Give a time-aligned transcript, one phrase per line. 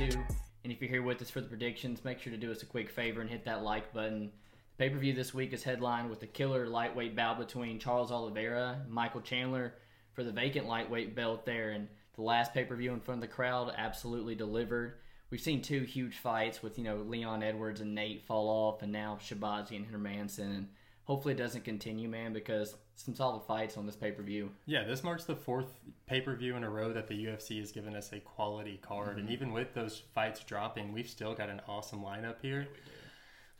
[0.00, 2.66] And if you're here with us for the predictions, make sure to do us a
[2.66, 4.30] quick favor and hit that like button.
[4.76, 8.12] The pay per view this week is headlined with a killer lightweight bout between Charles
[8.12, 9.74] Oliveira and Michael Chandler
[10.12, 11.70] for the vacant lightweight belt there.
[11.70, 14.98] And the last pay per view in front of the crowd absolutely delivered.
[15.30, 18.92] We've seen two huge fights with, you know, Leon Edwards and Nate fall off, and
[18.92, 20.56] now Shahbazyan and Hermansson.
[20.56, 20.68] And
[21.08, 24.50] hopefully it doesn't continue, man, because some solid fights on this pay per view.
[24.66, 27.72] Yeah, this marks the fourth pay per view in a row that the UFC has
[27.72, 29.10] given us a quality card.
[29.10, 29.18] Mm-hmm.
[29.18, 32.60] And even with those fights dropping, we've still got an awesome lineup here.
[32.60, 32.92] Yeah,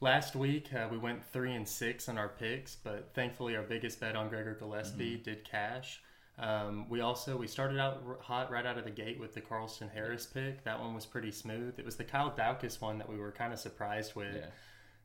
[0.00, 3.98] Last week uh, we went three and six on our picks, but thankfully our biggest
[3.98, 5.22] bet on Gregor Gillespie mm-hmm.
[5.24, 6.00] did cash.
[6.38, 9.90] Um, we also we started out hot right out of the gate with the Carlston
[9.92, 10.62] Harris pick.
[10.62, 11.80] That one was pretty smooth.
[11.80, 14.36] It was the Kyle Daukaus one that we were kind of surprised with.
[14.36, 14.46] Yeah.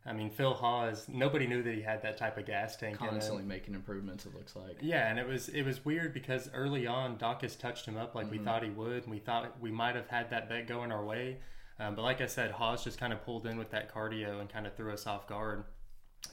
[0.06, 1.06] I mean, Phil Hawes.
[1.08, 2.98] Nobody knew that he had that type of gas tank.
[2.98, 4.26] Constantly making improvements.
[4.26, 4.78] It looks like.
[4.82, 8.26] Yeah, and it was it was weird because early on, Daukaus touched him up like
[8.26, 8.38] mm-hmm.
[8.38, 11.06] we thought he would, and we thought we might have had that bet going our
[11.06, 11.38] way.
[11.80, 14.50] Um, but like I said, Hawes just kind of pulled in with that cardio and
[14.50, 15.64] kind of threw us off guard.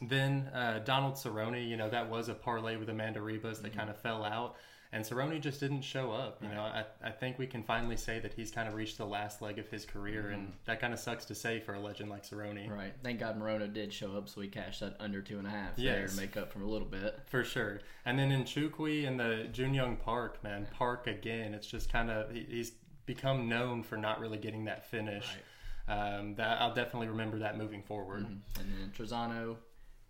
[0.03, 3.78] Then uh, Donald Cerrone, you know, that was a parlay with Amanda Ribas that mm-hmm.
[3.78, 4.56] kind of fell out
[4.92, 6.42] and Cerrone just didn't show up.
[6.42, 9.06] You know, I, I think we can finally say that he's kind of reached the
[9.06, 10.34] last leg of his career, mm-hmm.
[10.34, 12.69] and that kind of sucks to say for a legend like Cerrone.
[12.69, 12.92] Right.
[13.05, 15.72] Thank God Morono did show up, so we cashed that under two and a half
[15.77, 15.94] yes.
[15.94, 17.20] there to make up for a little bit.
[17.27, 17.80] For sure.
[18.05, 21.54] And then Nzechukwu and the Jun Young Park, man, Park again.
[21.54, 22.72] It's just kind of he's
[23.06, 25.27] become known for not really getting that finish.
[25.27, 26.16] Right.
[26.16, 28.25] Um, that I'll definitely remember that moving forward.
[28.25, 28.60] Mm-hmm.
[28.60, 29.56] And then Trizano,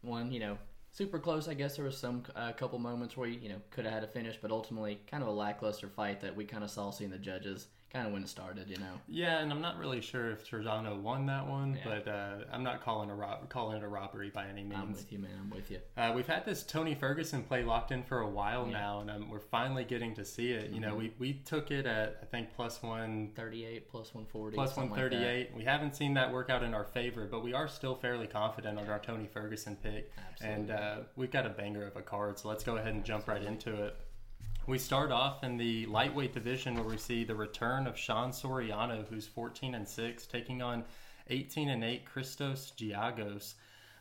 [0.03, 0.59] one, you know,
[0.93, 1.49] super close.
[1.49, 4.05] I guess there was some a uh, couple moments where you know could have had
[4.05, 7.11] a finish, but ultimately kind of a lackluster fight that we kind of saw seeing
[7.11, 8.93] the judges kind of when it started, you know.
[9.09, 11.83] Yeah, and I'm not really sure if Trizano won that one, yeah.
[11.85, 14.81] but uh, I'm not calling a ro- calling it a robbery by any means.
[14.81, 15.33] I'm with you, man.
[15.41, 15.79] I'm with you.
[15.97, 18.79] Uh, we've had this Tony Ferguson play locked in for a while yeah.
[18.79, 20.67] now, and um, we're finally getting to see it.
[20.67, 20.75] Mm-hmm.
[20.75, 20.99] You know, mm-hmm.
[21.19, 24.91] we, we took it at I think plus one thirty-eight, plus one forty, plus one
[24.91, 25.49] thirty-eight.
[25.51, 28.27] Like we haven't seen that work out in our favor, but we are still fairly
[28.27, 30.55] confident on our Tony Ferguson pick, Absolutely.
[30.55, 32.39] and uh, we've got a banger of a card.
[32.39, 33.97] So let's go ahead and jump right into it.
[34.71, 39.05] We start off in the lightweight division where we see the return of Sean Soriano,
[39.09, 40.85] who's 14 and 6, taking on
[41.29, 43.55] 18 and 8 Christos Giagos.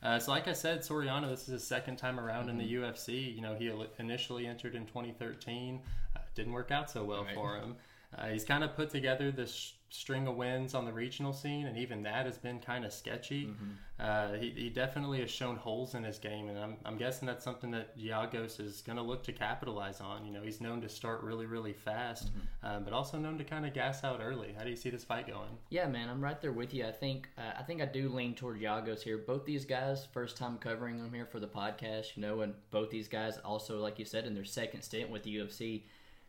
[0.03, 2.49] Uh, so, like I said, Soriano, this is his second time around mm-hmm.
[2.51, 3.09] in the UFC.
[3.09, 3.35] Mm-hmm.
[3.35, 5.79] You know, he initially entered in 2013,
[6.15, 7.33] uh, didn't work out so well right.
[7.33, 7.75] for him.
[8.15, 11.77] Uh, he's kind of put together this string of wins on the regional scene, and
[11.77, 13.47] even that has been kind of sketchy.
[13.47, 13.69] Mm-hmm.
[13.99, 17.43] Uh, he, he, definitely has shown holes in his game, and I'm, I'm guessing that's
[17.43, 20.25] something that Giagos is going to look to capitalize on.
[20.25, 22.65] You know, he's known to start really, really fast, mm-hmm.
[22.65, 24.55] uh, but also known to kind of gas out early.
[24.57, 25.49] How do you see this fight going?
[25.69, 26.85] Yeah, man, I'm right there with you.
[26.85, 29.17] I think uh, I think I do lean toward Giagos here.
[29.17, 32.89] Both these guys, first time covering them here for the podcast, you know, and both
[32.91, 35.81] these guys also, like you said, in their second stint with the UFC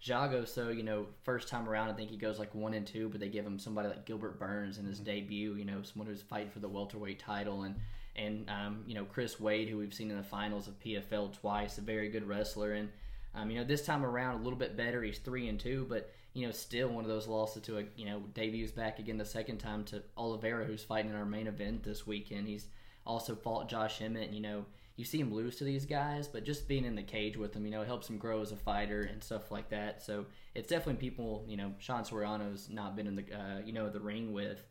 [0.03, 3.09] Giagos, so you know, first time around, I think he goes like one and two,
[3.11, 5.05] but they give him somebody like Gilbert Burns in his mm-hmm.
[5.05, 5.55] debut.
[5.55, 7.75] You know, someone who's fighting for the welterweight title, and
[8.17, 11.77] and um, you know Chris Wade, who we've seen in the finals of PFL twice,
[11.77, 12.89] a very good wrestler, and
[13.35, 15.03] um, you know this time around a little bit better.
[15.03, 18.07] He's three and two, but you know still one of those losses to a you
[18.07, 21.83] know debuts back again the second time to Oliveira, who's fighting in our main event
[21.83, 22.49] this weekend.
[22.49, 22.69] He's
[23.07, 24.33] also fought Josh Emmett.
[24.33, 24.65] You know
[25.01, 27.65] you see him lose to these guys, but just being in the cage with him,
[27.65, 30.03] you know, helps him grow as a fighter and stuff like that.
[30.03, 33.89] So it's definitely people, you know, Sean Soriano's not been in the, uh, you know,
[33.89, 34.63] the ring with.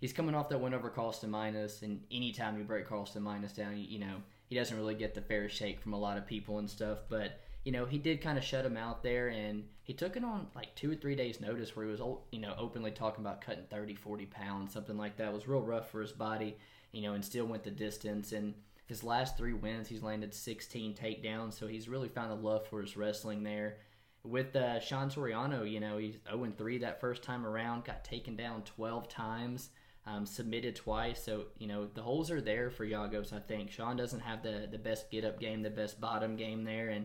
[0.00, 3.78] He's coming off that win over Carlston Minus, and anytime you break Carlston Minus down,
[3.78, 4.16] you, you know,
[4.46, 6.98] he doesn't really get the fair shake from a lot of people and stuff.
[7.08, 10.24] But you know, he did kind of shut him out there, and he took it
[10.24, 12.00] on like two or three days' notice, where he was,
[12.32, 15.28] you know, openly talking about cutting 30, 40 pounds, something like that.
[15.28, 16.56] It was real rough for his body,
[16.90, 18.54] you know, and still went the distance and
[18.88, 22.80] his last three wins, he's landed 16 takedowns, so he's really found a love for
[22.80, 23.76] his wrestling there.
[24.24, 28.34] With uh, Sean Soriano, you know, he's 0 3 that first time around, got taken
[28.34, 29.68] down 12 times,
[30.06, 31.22] um, submitted twice.
[31.22, 33.70] So, you know, the holes are there for Giagos, I think.
[33.70, 36.88] Sean doesn't have the, the best get up game, the best bottom game there.
[36.88, 37.04] And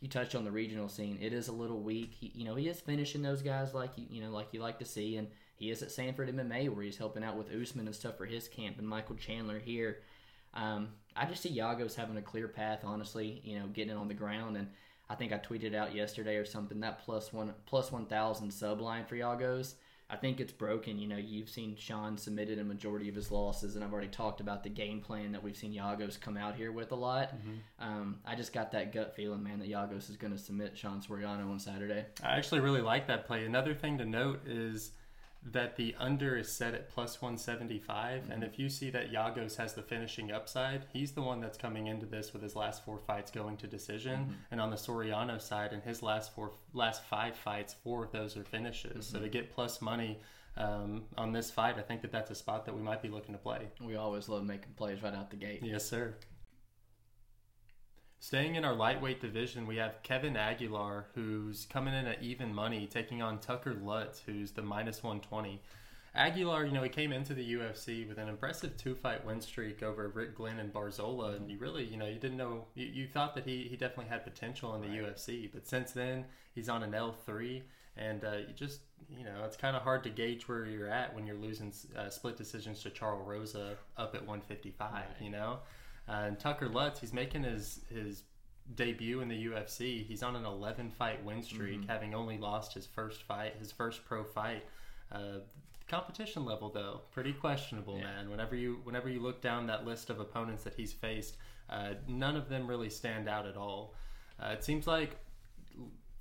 [0.00, 1.18] you touched on the regional scene.
[1.20, 2.12] It is a little weak.
[2.12, 4.78] He, you know, he is finishing those guys like you, you know, like you like
[4.78, 5.16] to see.
[5.16, 5.26] And
[5.56, 8.46] he is at Sanford MMA where he's helping out with Usman and stuff for his
[8.46, 9.98] camp and Michael Chandler here.
[10.54, 14.08] Um, I just see Giagos having a clear path, honestly, you know, getting it on
[14.08, 14.56] the ground.
[14.56, 14.68] And
[15.08, 18.80] I think I tweeted out yesterday or something that plus one plus one thousand sub
[18.80, 19.74] line for Giagos.
[20.10, 20.98] I think it's broken.
[20.98, 24.40] You know, you've seen Sean submitted a majority of his losses, and I've already talked
[24.40, 27.34] about the game plan that we've seen Giagos come out here with a lot.
[27.34, 27.84] Mm-hmm.
[27.84, 31.00] Um, I just got that gut feeling, man, that Giagos is going to submit Sean
[31.00, 32.04] Soriano on Saturday.
[32.22, 33.46] I actually really like that play.
[33.46, 34.92] Another thing to note is
[35.52, 38.32] that the under is set at plus 175 mm-hmm.
[38.32, 41.86] and if you see that Giagos has the finishing upside he's the one that's coming
[41.86, 44.32] into this with his last four fights going to decision mm-hmm.
[44.50, 48.36] and on the Soriano side in his last four last five fights four of those
[48.36, 49.16] are finishes mm-hmm.
[49.16, 50.18] so to get plus money
[50.56, 53.34] um, on this fight, I think that that's a spot that we might be looking
[53.34, 53.66] to play.
[53.80, 55.60] We always love making plays right out the gate.
[55.62, 56.14] Yes, sir.
[58.26, 62.86] Staying in our lightweight division, we have Kevin Aguilar, who's coming in at even money,
[62.86, 65.60] taking on Tucker Lutz, who's the minus 120.
[66.14, 69.82] Aguilar, you know, he came into the UFC with an impressive two fight win streak
[69.82, 73.06] over Rick Glenn and Barzola, and you really, you know, you didn't know, you, you
[73.06, 75.14] thought that he, he definitely had potential in the right.
[75.14, 76.24] UFC, but since then,
[76.54, 77.60] he's on an L3,
[77.98, 81.14] and uh, you just, you know, it's kind of hard to gauge where you're at
[81.14, 85.04] when you're losing uh, split decisions to Charles Rosa up at 155, right.
[85.20, 85.58] you know?
[86.08, 88.22] Uh, and Tucker Lutz, he's making his his
[88.74, 90.06] debut in the UFC.
[90.06, 91.90] He's on an 11 fight win streak, mm-hmm.
[91.90, 94.64] having only lost his first fight, his first pro fight.
[95.12, 95.40] Uh,
[95.86, 98.04] competition level though pretty questionable yeah.
[98.04, 101.36] man whenever you whenever you look down that list of opponents that he's faced
[101.68, 103.94] uh, none of them really stand out at all
[104.42, 105.16] uh, it seems like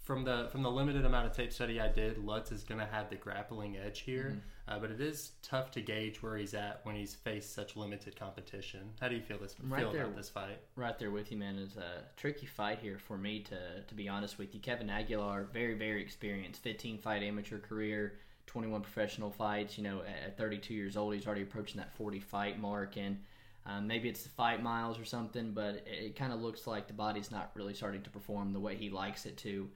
[0.04, 2.86] from the from the limited amount of tape study I did, Lutz is going to
[2.86, 4.76] have the grappling edge here, mm-hmm.
[4.76, 8.18] uh, but it is tough to gauge where he's at when he's faced such limited
[8.18, 8.82] competition.
[9.00, 10.60] How do you feel this right feel there, about this fight?
[10.76, 11.58] Right there with you, man.
[11.58, 14.60] It's a tricky fight here for me to to be honest with you.
[14.60, 19.78] Kevin Aguilar, very very experienced, 15 fight amateur career, 21 professional fights.
[19.78, 23.18] You know, at 32 years old, he's already approaching that 40 fight mark and.
[23.66, 26.88] Um, maybe it's the fight miles or something, but it, it kind of looks like
[26.88, 29.70] the body's not really starting to perform the way he likes it to.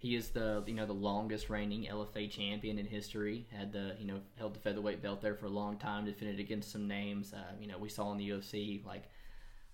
[0.00, 3.46] He is the you know the longest reigning LFA champion in history.
[3.54, 6.06] Had the you know held the featherweight belt there for a long time.
[6.06, 7.34] Defended against some names.
[7.34, 9.04] Uh, you know we saw in the UFC like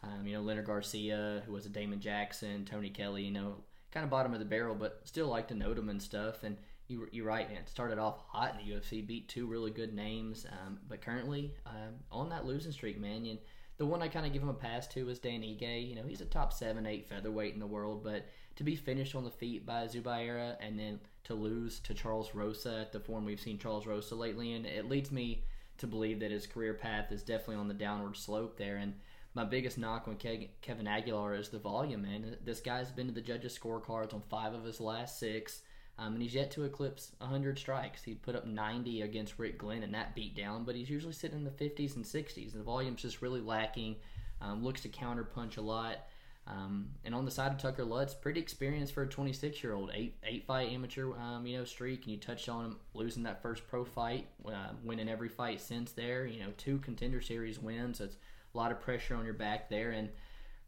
[0.02, 3.22] um, you know Leonard Garcia, who was a Damon Jackson, Tony Kelly.
[3.22, 3.54] You know
[3.92, 6.42] kind of bottom of the barrel, but still like to note him and stuff.
[6.42, 6.56] And
[6.88, 7.66] you, you're right, man.
[7.66, 11.94] Started off hot in the UFC, beat two really good names, um, but currently um,
[12.10, 13.24] on that losing streak, man.
[13.24, 13.38] You,
[13.78, 15.88] the one I kind of give him a pass to is Dan Ige.
[15.88, 18.26] You know, he's a top seven, eight featherweight in the world, but
[18.56, 22.78] to be finished on the feet by Zubaira and then to lose to Charles Rosa
[22.80, 25.44] at the form we've seen Charles Rosa lately, and it leads me
[25.78, 28.76] to believe that his career path is definitely on the downward slope there.
[28.76, 28.94] And
[29.34, 32.36] my biggest knock on Kevin Aguilar is the volume, man.
[32.44, 35.62] This guy's been to the judges' scorecards on five of his last six.
[35.98, 38.02] Um, and he's yet to eclipse 100 strikes.
[38.02, 41.44] He put up 90 against Rick Glenn in that beatdown, but he's usually sitting in
[41.44, 42.52] the 50s and 60s.
[42.52, 43.96] And The volume's just really lacking.
[44.40, 46.08] Um, looks to counterpunch a lot.
[46.48, 49.90] Um, and on the side of Tucker Lutz, pretty experienced for a 26 year old,
[49.92, 53.42] eight eight fight amateur um, you know streak, and you touched on him losing that
[53.42, 56.26] first pro fight, uh, winning every fight since there.
[56.26, 58.00] You know, two contender series wins.
[58.00, 58.16] It's
[58.54, 60.08] a lot of pressure on your back there, and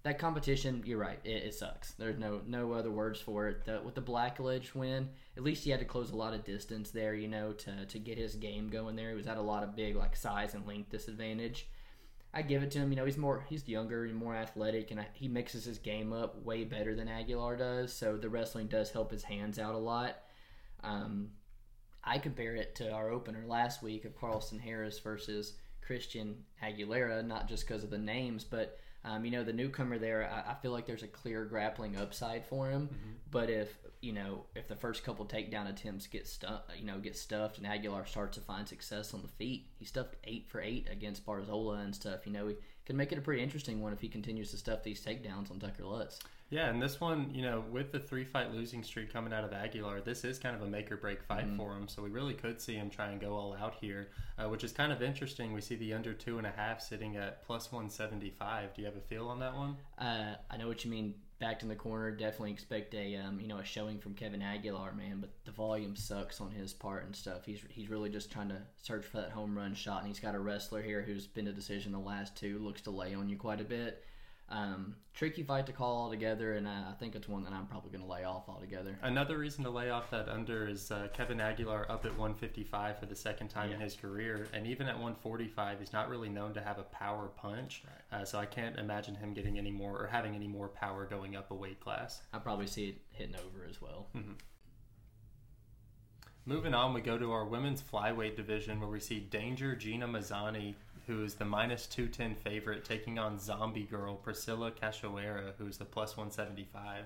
[0.02, 1.92] that competition, you're right, it, it sucks.
[1.92, 3.64] There's no no other words for it.
[3.64, 6.90] The, with the Blackledge win, at least he had to close a lot of distance
[6.90, 9.10] there, you know, to to get his game going there.
[9.10, 11.68] He was at a lot of big like size and length disadvantage.
[12.32, 12.90] I give it to him.
[12.90, 16.12] You know, he's more he's younger and more athletic, and I, he mixes his game
[16.12, 17.92] up way better than Aguilar does.
[17.92, 20.16] So the wrestling does help his hands out a lot.
[20.82, 21.30] Um,
[22.04, 27.48] I compare it to our opener last week of Carlston Harris versus Christian Aguilera, not
[27.48, 28.78] just because of the names, but
[29.08, 32.44] um, you know, the newcomer there, I, I, feel like there's a clear grappling upside
[32.44, 32.88] for him.
[32.88, 33.12] Mm-hmm.
[33.30, 37.16] But if you know, if the first couple takedown attempts get stuffed, you know, get
[37.16, 40.88] stuffed, and Aguilar starts to find success on the feet, he stuffed eight for eight
[40.90, 42.26] against Barzola and stuff.
[42.26, 44.82] You know, he can make it a pretty interesting one if he continues to stuff
[44.82, 46.20] these takedowns on Tucker Lutz.
[46.50, 49.52] Yeah, and this one, you know, with the three fight losing streak coming out of
[49.52, 51.56] Aguilar, this is kind of a make or break fight mm-hmm.
[51.56, 51.88] for him.
[51.88, 54.72] So we really could see him try and go all out here, uh, which is
[54.72, 55.52] kind of interesting.
[55.52, 58.72] We see the under two and a half sitting at plus 175.
[58.74, 59.76] Do you have a feel on that one?
[59.98, 61.14] Uh, I know what you mean.
[61.38, 64.92] Backed in the corner, definitely expect a um, you know a showing from Kevin Aguilar,
[64.94, 65.18] man.
[65.20, 67.44] But the volume sucks on his part and stuff.
[67.46, 70.34] He's he's really just trying to search for that home run shot, and he's got
[70.34, 73.36] a wrestler here who's been a decision the last two, looks to lay on you
[73.36, 74.02] quite a bit.
[74.50, 78.02] Um, tricky fight to call altogether, and I think it's one that I'm probably going
[78.02, 78.98] to lay off altogether.
[79.02, 83.06] Another reason to lay off that under is uh, Kevin Aguilar up at 155 for
[83.06, 83.76] the second time yeah.
[83.76, 87.28] in his career, and even at 145, he's not really known to have a power
[87.36, 87.82] punch.
[87.84, 88.20] Right.
[88.20, 91.36] Uh, so I can't imagine him getting any more or having any more power going
[91.36, 92.22] up a weight class.
[92.32, 94.06] I probably see it hitting over as well.
[94.16, 94.32] Mm-hmm.
[96.48, 100.76] Moving on, we go to our women's flyweight division where we see Danger Gina Mazany
[101.08, 106.16] who is the minus 210 favorite, taking on Zombie Girl Priscilla Cachoeira, who's the plus
[106.16, 107.04] 175.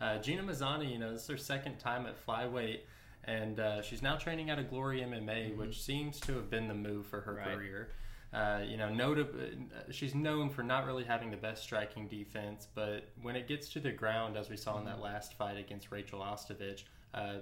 [0.00, 2.80] Uh, Gina Mazany, you know, this is her second time at flyweight,
[3.24, 5.60] and uh, she's now training at a Glory MMA, mm-hmm.
[5.60, 7.54] which seems to have been the move for her right.
[7.54, 7.90] career.
[8.32, 12.66] Uh, you know, notable, uh, she's known for not really having the best striking defense,
[12.74, 15.04] but when it gets to the ground, as we saw in that mm-hmm.
[15.04, 17.34] last fight against Rachel Ostovich, uh,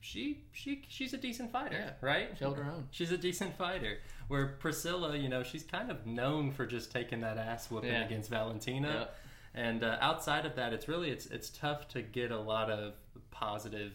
[0.00, 2.30] she she she's a decent fighter, yeah, right?
[2.36, 2.88] She held her own.
[2.90, 3.98] She's a decent fighter.
[4.28, 8.04] Where Priscilla, you know, she's kind of known for just taking that ass whooping yeah.
[8.04, 9.08] against Valentina.
[9.54, 9.62] Yeah.
[9.62, 12.94] And uh, outside of that, it's really it's it's tough to get a lot of
[13.30, 13.92] positive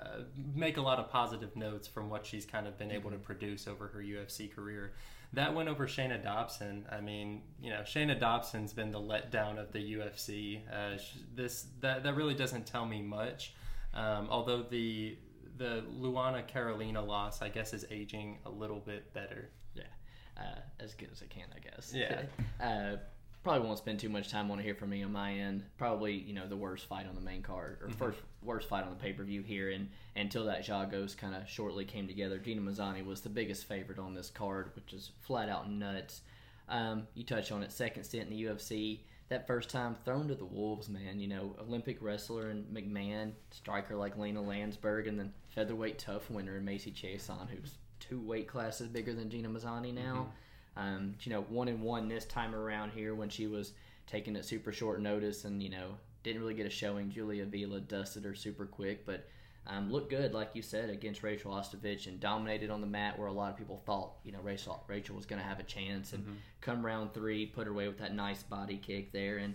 [0.00, 0.22] uh,
[0.54, 2.96] make a lot of positive notes from what she's kind of been mm-hmm.
[2.96, 3.24] able to mm-hmm.
[3.24, 4.92] produce over her UFC career.
[5.32, 6.86] That went over Shayna Dobson.
[6.90, 10.60] I mean, you know, Shayna Dobson's been the letdown of the UFC.
[10.68, 10.98] Uh,
[11.34, 13.54] this that that really doesn't tell me much.
[13.94, 15.16] Um, although the
[15.56, 19.50] the Luana Carolina loss, I guess, is aging a little bit better.
[19.74, 19.82] Yeah,
[20.38, 21.92] uh, as good as it can, I guess.
[21.94, 22.22] Yeah.
[22.64, 22.96] uh,
[23.42, 25.64] probably won't spend too much time on to hear from me on my end.
[25.78, 27.98] Probably, you know, the worst fight on the main card or mm-hmm.
[27.98, 29.70] first worst fight on the pay per view here.
[29.70, 33.98] And until that Giagos kind of shortly came together, Gina Mazany was the biggest favorite
[33.98, 36.22] on this card, which is flat out nuts.
[36.68, 39.00] Um, you touch on it, second stint in the UFC.
[39.30, 41.18] That first time thrown to the wolves, man.
[41.18, 46.56] You know, Olympic wrestler and McMann, striker like Lena Landsberg, and then featherweight TUF winner
[46.58, 50.14] in Macy Chiasson, who's two weight classes bigger than Gina Mazany now.
[50.14, 50.30] Mm-hmm
[50.76, 53.72] um, you know, one and one this time around here when she was
[54.06, 57.10] taken at super short notice and, you know, didn't really get a showing.
[57.10, 59.28] Julia Vila dusted her super quick, but
[59.66, 63.28] um, looked good, like you said, against Rachel Ostovich and dominated on the mat where
[63.28, 66.12] a lot of people thought, you know, Rachel, Rachel was going to have a chance.
[66.12, 66.34] And mm-hmm.
[66.60, 69.38] come round three, put her away with that nice body kick there.
[69.38, 69.54] And,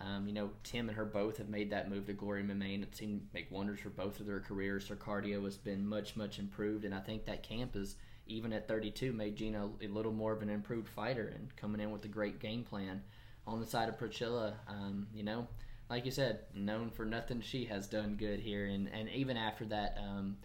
[0.00, 2.96] um, you know, Tim and her both have made that move to Glory MMA, It
[2.96, 4.88] seemed to make wonders for both of their careers.
[4.88, 7.96] Their cardio has been much, much improved, and I think that camp is–
[8.30, 11.90] even at 32, made Gina a little more of an improved fighter and coming in
[11.90, 13.02] with a great game plan.
[13.46, 15.48] On the side of Priscilla, um, you know,
[15.90, 18.66] like you said, known for nothing she has done good here.
[18.66, 20.36] And, and even after that um,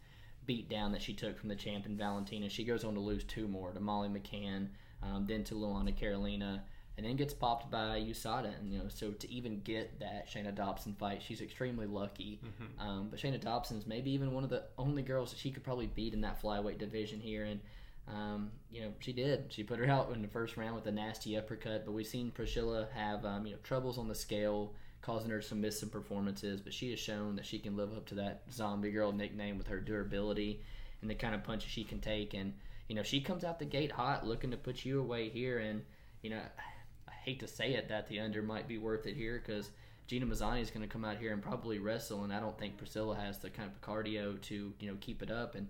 [0.45, 3.23] beat down that she took from the champ champion Valentina, she goes on to lose
[3.23, 4.69] two more to Molly McCann,
[5.03, 6.63] um, then to Luana Carolina,
[6.97, 8.59] and then gets popped by USADA.
[8.59, 12.39] And, you know, so to even get that Shayna Dobson fight, she's extremely lucky.
[12.43, 12.87] Mm-hmm.
[12.87, 15.87] Um, but Shayna Dobson's maybe even one of the only girls that she could probably
[15.87, 17.43] beat in that flyweight division here.
[17.43, 17.59] And
[18.07, 19.45] um, you know, she did.
[19.49, 22.31] She put her out in the first round with a nasty uppercut, but we've seen
[22.31, 24.73] Priscilla have, um, you know, troubles on the scale,
[25.05, 26.61] causing her some missing performances.
[26.61, 29.67] But she has shown that she can live up to that zombie girl nickname with
[29.67, 30.61] her durability
[31.01, 32.33] and the kind of punches she can take.
[32.33, 32.53] And
[32.87, 35.59] you know, she comes out the gate hot, looking to put you away here.
[35.59, 35.83] And
[36.21, 36.41] you know,
[37.07, 39.69] I hate to say it that the under might be worth it here because
[40.07, 42.77] Gina Mazany is going to come out here and probably wrestle, and I don't think
[42.77, 45.67] Priscilla has the kind of cardio to you know keep it up and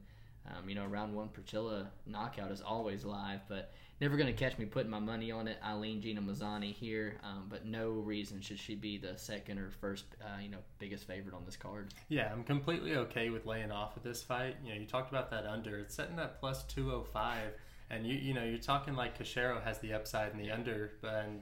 [0.47, 4.57] um, you know, round one Priscilla knockout is always live, but never going to catch
[4.57, 5.57] me putting my money on it.
[5.65, 10.05] Eileen Gina Mazany here, um, but no reason should she be the second or first,
[10.21, 11.93] uh, you know, biggest favorite on this card.
[12.09, 14.57] Yeah, I'm completely okay with laying off of this fight.
[14.63, 15.77] You know, you talked about that under.
[15.79, 17.51] It's setting that plus 205.
[17.91, 21.41] And you you know you're talking like Cachoeira has the upside in the under, and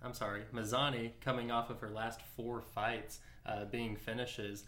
[0.00, 4.62] I'm sorry, Mazany coming off of her last four fights uh, being finishes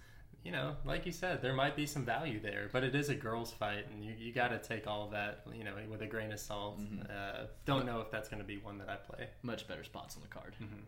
[0.46, 3.16] you know, like you said, there might be some value there, but it is a
[3.16, 6.30] girls' fight, and you, you got to take all that, you know, with a grain
[6.30, 6.78] of salt.
[6.80, 7.00] Mm-hmm.
[7.10, 9.26] Uh, don't know if that's going to be one that I play.
[9.42, 10.54] Much better spots on the card.
[10.62, 10.82] Mm-hmm.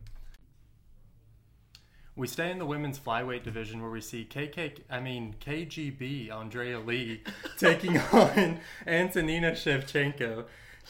[2.14, 6.78] We stay in the women's flyweight division where we see KK, I mean KGB Andrea
[6.78, 7.22] Lee
[7.58, 10.44] taking on Antonina Shevchenko.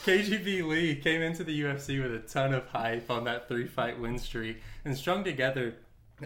[0.04, 3.98] KGB Lee came into the UFC with a ton of hype on that three fight
[3.98, 5.74] win streak and strung together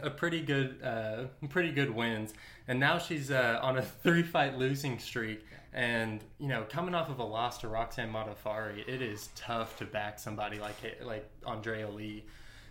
[0.01, 2.33] a pretty good, uh, pretty good wins,
[2.69, 5.45] and now she's uh, on a three-fight losing streak.
[5.75, 9.87] And you know, coming off of a loss to Roxanne Modafferi, it is tough to
[9.87, 12.25] back somebody like like Andrea Lee.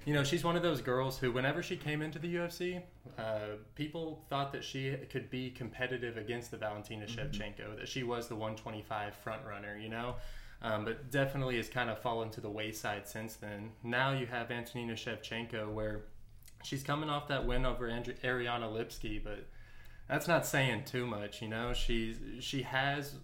[0.05, 2.81] You know, she's one of those girls who, whenever she came into the UFC,
[3.19, 7.19] uh, people thought that she could be competitive against the Valentina mm-hmm.
[7.19, 9.77] Shevchenko, that she was the 125 front runner.
[9.77, 10.15] You know.
[10.63, 13.71] Um, but definitely has kind of fallen to the wayside since then.
[13.83, 16.03] Now you have Antonina Shevchenko, where
[16.63, 19.45] she's coming off that win over Andri- Ariane Lipski, but
[20.07, 21.41] that's not saying too much.
[21.41, 23.15] You know, she's she has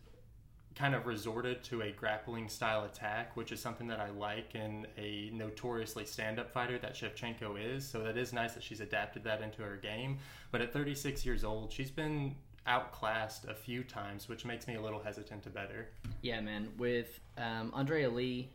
[0.77, 4.85] kind of resorted to a grappling style attack, which is something that I like in
[4.97, 7.87] a notoriously stand up fighter that Shevchenko is.
[7.87, 10.19] So that is nice that she's adapted that into her game.
[10.51, 12.35] But at 36 years old, she's been
[12.67, 15.87] outclassed a few times, which makes me a little hesitant to bet her.
[16.21, 16.69] Yeah, man.
[16.77, 18.51] With um, Andrea Lee,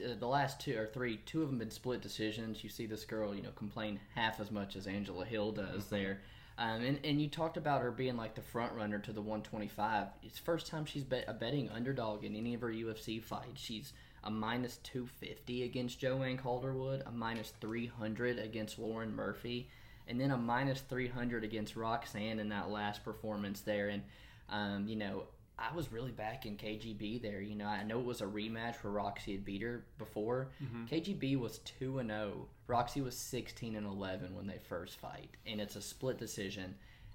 [0.00, 2.62] uh, the last two or three, two of them been split decisions.
[2.62, 5.94] You see this girl, you know, complain half as much as Angela Hill does mm-hmm.
[5.94, 6.20] there.
[6.58, 10.08] Um, and, and you talked about her being like the front runner to the 125.
[10.22, 13.60] It's first time she's bet a betting underdog in any of her UFC fights.
[13.60, 13.92] She's
[14.24, 19.68] a minus 250 against Joanne Calderwood, a minus 300 against Lauren Murphy,
[20.06, 23.88] and then a minus 300 against Roxanne in that last performance there.
[23.88, 24.02] And,
[24.48, 25.24] um, you know,
[25.58, 27.40] I was really back in KGB there.
[27.40, 30.48] You know, I know it was a rematch where Roxy had beat her before.
[30.62, 30.86] Mm-hmm.
[30.86, 32.32] KGB was two and zero.
[32.34, 32.46] Oh.
[32.66, 36.74] Roxy was sixteen and eleven when they first fight, and it's a split decision.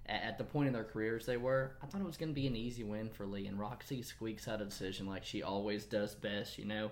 [0.10, 2.48] At the point in their careers they were, I thought it was going to be
[2.48, 6.16] an easy win for Lee, and Roxy squeaks out a decision like she always does
[6.16, 6.58] best.
[6.58, 6.92] You know,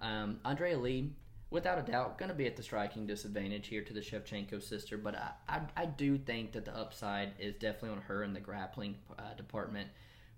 [0.00, 1.12] um, Andrea Lee.
[1.50, 4.98] without a doubt, going to be at the striking disadvantage here to the Shevchenko sister.
[4.98, 8.40] But I, I, I do think that the upside is definitely on her in the
[8.40, 9.88] grappling uh, department.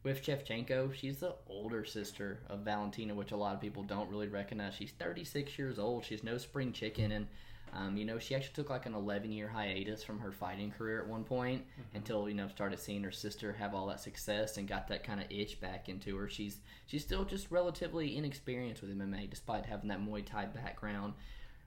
[0.05, 4.29] With Shevchenko, she's the older sister of Valentina, which a lot of people don't really
[4.29, 4.75] recognize.
[4.75, 6.05] She's 36 years old.
[6.05, 7.27] She's no spring chicken, and
[7.75, 11.01] um, you know, she actually took like an 11 year hiatus from her fighting career
[11.01, 11.97] at one point mm-hmm.
[11.97, 15.21] until you know started seeing her sister have all that success and got that kind
[15.21, 16.29] of itch back into her.
[16.29, 21.15] She's she's still just relatively inexperienced with MMA despite having that Muay Thai background.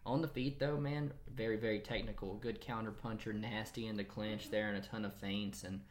[0.05, 4.49] On the feet though, man, very very technical, good counter puncher, nasty in the clinch
[4.49, 5.63] there, and a ton of feints.
[5.63, 5.81] And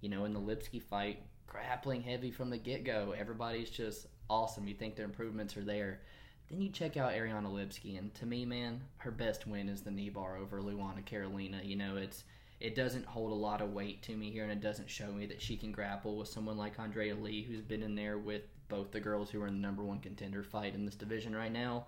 [0.00, 3.14] you know, in the Lipski fight, grappling heavy from the get go.
[3.18, 4.66] Everybody's just awesome.
[4.66, 6.00] You think their improvements are there.
[6.48, 9.90] Then you check out Ariane Lipski, and to me, man, her best win is the
[9.90, 11.60] knee bar over Luana Carolina.
[11.62, 12.24] You know, it's
[12.60, 15.26] it doesn't hold a lot of weight to me here, and it doesn't show me
[15.26, 18.90] that she can grapple with someone like Andrea Lee, who's been in there with both
[18.92, 21.86] the girls who are in the number one contender fight in this division right now.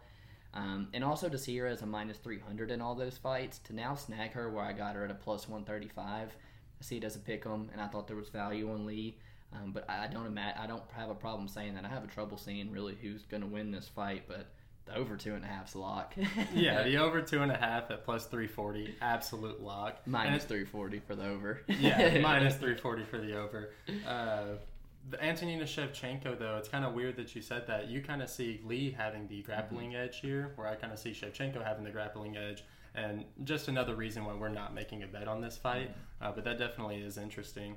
[0.55, 3.75] Um, and also to see her as a minus 300 in all those fights, to
[3.75, 7.17] now snag her where I got her at a plus 135, I see it as
[7.17, 9.19] a pick 'em, and I thought there was value on Lee.
[9.55, 11.85] Um, but I don't imagine, I don't have a problem saying that.
[11.85, 14.47] I have a trouble seeing really who's going to win this fight, but
[14.87, 16.15] the over two and a half's lock.
[16.55, 19.99] yeah, the over two and a half at plus three forty, absolute lock.
[20.07, 21.63] Minus three forty for the over.
[21.69, 23.71] yeah, minus three forty for the over.
[24.07, 24.57] Uh,
[25.11, 27.89] the Antonina Shevchenko, though, it's kind of weird that you said that.
[27.89, 30.05] You kind of see Lee having the grappling mm-hmm.
[30.05, 32.63] edge here, where I kind of see Shevchenko having the grappling edge,
[32.95, 35.91] and just another reason why we're not making a bet on this fight.
[35.91, 36.25] Mm-hmm.
[36.25, 37.77] Uh, but that definitely is interesting.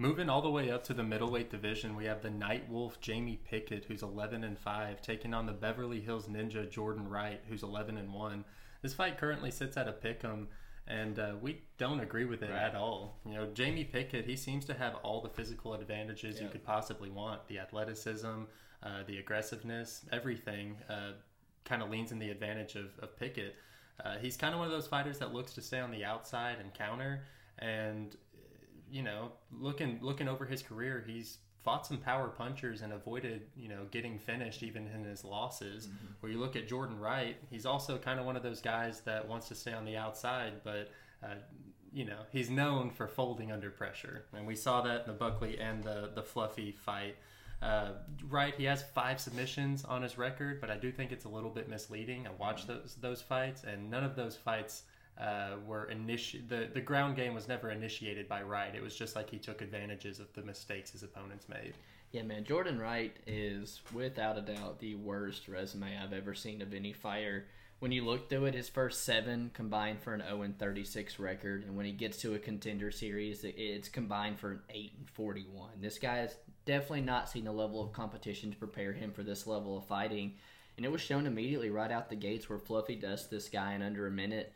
[0.00, 3.38] Moving all the way up to the middleweight division, we have the Night Wolf Jamie
[3.44, 7.98] Pickett, who's 11 and 5, taking on the Beverly Hills Ninja Jordan Wright, who's 11
[7.98, 8.42] and 1.
[8.80, 10.46] This fight currently sits at a pick'em,
[10.86, 12.62] and uh, we don't agree with it right.
[12.62, 13.18] at all.
[13.26, 16.44] You know, Jamie Pickett, he seems to have all the physical advantages yep.
[16.44, 18.44] you could possibly want: the athleticism,
[18.82, 20.78] uh, the aggressiveness, everything.
[20.88, 21.12] Uh,
[21.66, 23.54] kind of leans in the advantage of, of Pickett.
[24.02, 26.56] Uh, he's kind of one of those fighters that looks to stay on the outside
[26.58, 27.20] and counter,
[27.58, 28.16] and
[28.90, 33.68] you know, looking looking over his career, he's fought some power punchers and avoided, you
[33.68, 35.86] know, getting finished even in his losses.
[35.86, 36.06] Mm-hmm.
[36.20, 39.28] Where you look at Jordan Wright, he's also kind of one of those guys that
[39.28, 40.90] wants to stay on the outside, but
[41.22, 41.34] uh,
[41.92, 45.58] you know, he's known for folding under pressure, and we saw that in the Buckley
[45.58, 47.16] and the the Fluffy fight.
[47.60, 47.90] Uh,
[48.30, 51.50] right, he has five submissions on his record, but I do think it's a little
[51.50, 52.26] bit misleading.
[52.26, 52.80] I watched mm-hmm.
[52.80, 54.84] those those fights, and none of those fights
[55.20, 58.74] uh, were initi- the the ground game was never initiated by Wright.
[58.74, 61.74] It was just like he took advantages of the mistakes his opponents made.
[62.10, 66.74] Yeah, man, Jordan Wright is without a doubt the worst resume I've ever seen of
[66.74, 67.46] any fighter.
[67.78, 71.76] When you look through it, his first seven combined for an 0 36 record, and
[71.76, 75.70] when he gets to a contender series, it's combined for an 8 and 41.
[75.80, 79.46] This guy has definitely not seen the level of competition to prepare him for this
[79.46, 80.34] level of fighting,
[80.76, 83.82] and it was shown immediately right out the gates where Fluffy dusts this guy in
[83.82, 84.52] under a minute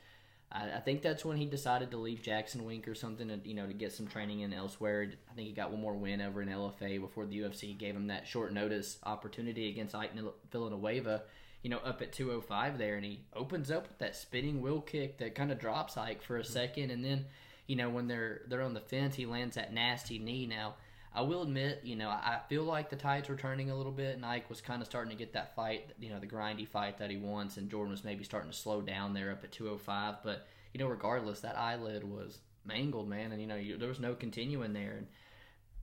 [0.55, 3.55] I, I, think that's when he decided to leave Jackson Wink or something, to, you
[3.55, 5.11] know, to get some training in elsewhere.
[5.31, 8.07] I think he got one more win over in LFA before the UFC gave him
[8.07, 10.13] that short notice opportunity against Ike
[10.51, 11.23] Villanueva,
[11.63, 15.19] you know, up at 205 there, and he opens up with that spinning wheel kick
[15.19, 16.53] that kind of drops Ike for a mm-hmm.
[16.53, 17.27] second, and then,
[17.67, 20.47] you know, when they're they're on the fence, he lands that nasty knee.
[20.47, 20.75] Now,
[21.15, 24.17] I will admit, you know, I feel like the tides were turning a little bit,
[24.17, 26.99] and Ike was kind of starting to get that fight, you know, the grindy fight
[26.99, 30.17] that he wants, and Jordan was maybe starting to slow down there up at 205.
[30.25, 34.01] But, you know, regardless, that eyelid was mangled, man, and, you know, you, there was
[34.01, 34.95] no continuing there.
[34.99, 35.07] And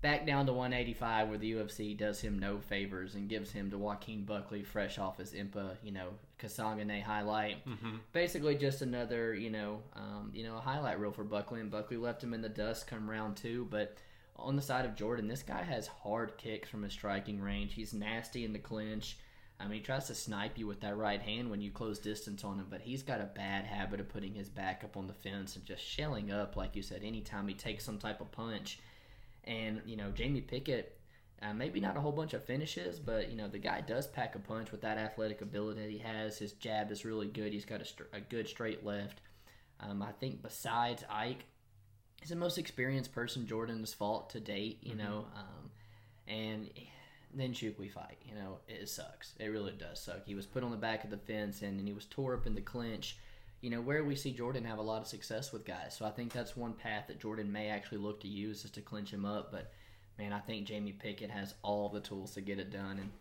[0.02, 3.78] back down to 185, where the UFC does him no favors and gives him to
[3.78, 7.66] Joaquin Buckley, fresh off his IMPA, you know, Kasanganay highlight.
[7.66, 7.98] Mm-hmm.
[8.12, 11.96] Basically, just another, you know, um, you know, a highlight reel for Buckley, and Buckley
[11.96, 13.96] left him in the dust come round two, but
[14.42, 17.74] on the side of Jordan, this guy has hard kicks from his striking range.
[17.74, 19.18] He's nasty in the clinch.
[19.60, 22.44] I mean, he tries to snipe you with that right hand when you close distance
[22.44, 25.14] on him, but he's got a bad habit of putting his back up on the
[25.14, 28.80] fence and just shelling up, like you said, anytime he takes some type of punch.
[29.44, 30.98] And, you know, Jamie Pickett,
[31.44, 34.36] uh, maybe not a whole bunch of finishes, but, you know, the guy does pack
[34.36, 36.40] a punch with that athletic ability that he has.
[36.40, 37.54] His jab is really good.
[37.54, 39.22] He's got a, a good straight left.
[39.80, 41.46] Um, I think besides Ike,
[42.22, 45.00] he's the most experienced person Jordan's fought to date, you mm-hmm.
[45.00, 45.26] know.
[45.36, 45.72] Um,
[46.28, 46.70] and
[47.34, 49.34] then juke we fight, you know, it sucks.
[49.40, 50.26] It really does suck.
[50.26, 52.46] He was put on the back of the fence and, and he was tore up
[52.46, 53.18] in the clinch.
[53.62, 55.96] You know, where we see Jordan have a lot of success with guys.
[55.96, 58.82] So I think that's one path that Jordan may actually look to use is to
[58.82, 59.52] clinch him up.
[59.52, 59.72] But
[60.18, 62.98] man, I think Jamie Pickett has all the tools to get it done.
[62.98, 63.12] And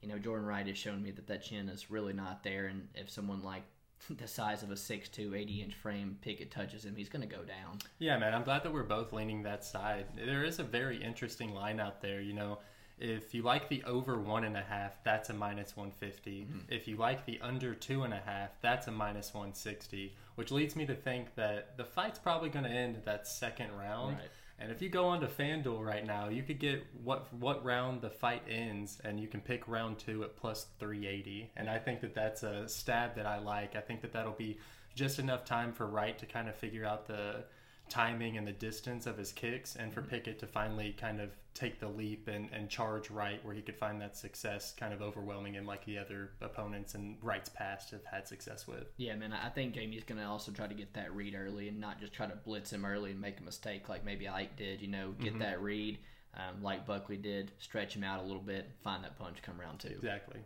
[0.00, 2.66] you know, Jordan Wright has shown me that that chin is really not there.
[2.66, 3.64] And if someone like
[4.08, 7.42] the size of a 6'2", 80 inch frame Pickett touches him, he's going to go
[7.42, 7.78] down.
[7.98, 10.06] Yeah, man, I'm glad that we're both leaning that side.
[10.16, 12.20] There is a very interesting line out there.
[12.20, 12.58] You know,
[13.00, 16.42] If you like the over one and a half, that's a minus 150.
[16.42, 16.58] Mm-hmm.
[16.68, 20.76] If you like the under two and a half, that's a minus 160, which leads
[20.76, 24.18] me to think that the fight's probably going to end that second round.
[24.18, 24.28] Right.
[24.60, 28.10] And if you go onto FanDuel right now, you could get what what round the
[28.10, 31.50] fight ends, and you can pick round two at plus 380.
[31.56, 33.74] And I think that that's a stab that I like.
[33.74, 34.58] I think that that'll be
[34.94, 37.44] just enough time for Wright to kind of figure out the
[37.90, 41.80] timing and the distance of his kicks, and for Pickett to finally kind of take
[41.80, 45.54] the leap and, and charge right where he could find that success, kind of overwhelming
[45.54, 48.84] him like the other opponents and Wright's past have had success with.
[48.96, 51.80] Yeah, man, I think Jamie's going to also try to get that read early and
[51.80, 54.80] not just try to blitz him early and make a mistake like maybe Ike did.
[54.80, 55.42] You know, get mm-hmm.
[55.42, 55.98] that read
[56.34, 59.80] um, like Buckley did, stretch him out a little bit, find that punch come round
[59.80, 59.88] two.
[59.88, 60.40] Exactly.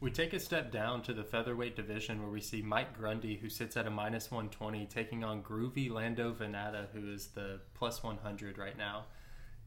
[0.00, 3.48] We take a step down to the featherweight division where we see Mike Grundy, who
[3.48, 8.58] sits at a minus 120, taking on groovy Lando Vannata, who is the plus 100
[8.58, 9.06] right now.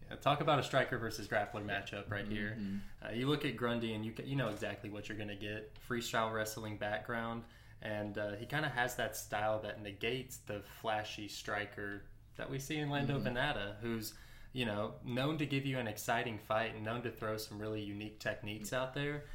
[0.09, 2.31] Yeah, talk about a striker versus grappler matchup right mm-hmm.
[2.31, 2.57] here.
[3.05, 5.77] Uh, you look at Grundy and you you know exactly what you're going to get.
[5.89, 7.43] Freestyle wrestling background,
[7.81, 12.03] and uh, he kind of has that style that negates the flashy striker
[12.37, 13.35] that we see in Lando mm-hmm.
[13.35, 14.13] Vannata, who's
[14.53, 17.81] you know known to give you an exciting fight and known to throw some really
[17.81, 19.25] unique techniques out there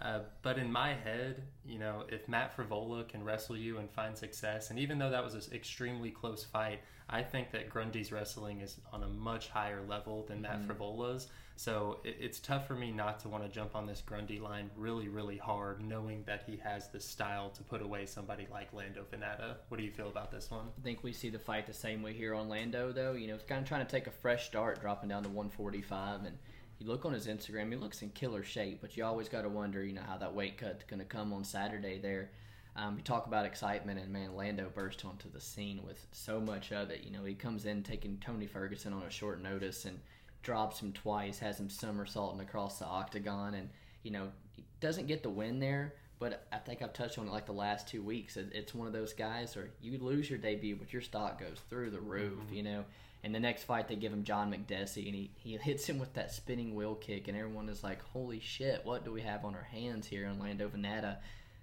[0.00, 4.16] uh, but in my head, you know, if Matt Frevola can wrestle you and find
[4.16, 8.60] success, and even though that was an extremely close fight, I think that Grundy's wrestling
[8.60, 10.70] is on a much higher level than Matt mm-hmm.
[10.70, 11.28] Frevola's.
[11.56, 14.70] So it, it's tough for me not to want to jump on this Grundy line
[14.76, 19.04] really, really hard, knowing that he has the style to put away somebody like Lando
[19.10, 19.54] Vannata.
[19.68, 20.66] What do you feel about this one?
[20.78, 23.12] I think we see the fight the same way here on Lando, though.
[23.12, 26.24] You know, it's kind of trying to take a fresh start, dropping down to 145
[26.24, 26.36] and
[26.78, 29.48] you look on his Instagram, he looks in killer shape, but you always got to
[29.48, 32.30] wonder, you know, how that weight cut's going to come on Saturday there.
[32.76, 36.72] Um, you talk about excitement, and man, Lando burst onto the scene with so much
[36.72, 37.04] of it.
[37.04, 39.98] You know, he comes in taking Tony Ferguson on a short notice and
[40.42, 43.70] drops him twice, has him somersaulting across the octagon, and
[44.02, 45.94] you know, he doesn't get the win there.
[46.18, 48.36] But I think I've touched on it like the last two weeks.
[48.36, 51.90] It's one of those guys where you lose your debut, but your stock goes through
[51.90, 52.32] the roof.
[52.32, 52.54] Mm-hmm.
[52.54, 52.84] You know,
[53.26, 56.14] in the next fight, they give him John Makdessi, and he, he hits him with
[56.14, 59.56] that spinning wheel kick, and everyone is like, holy shit, what do we have on
[59.56, 61.16] our hands here in Lando Vannata?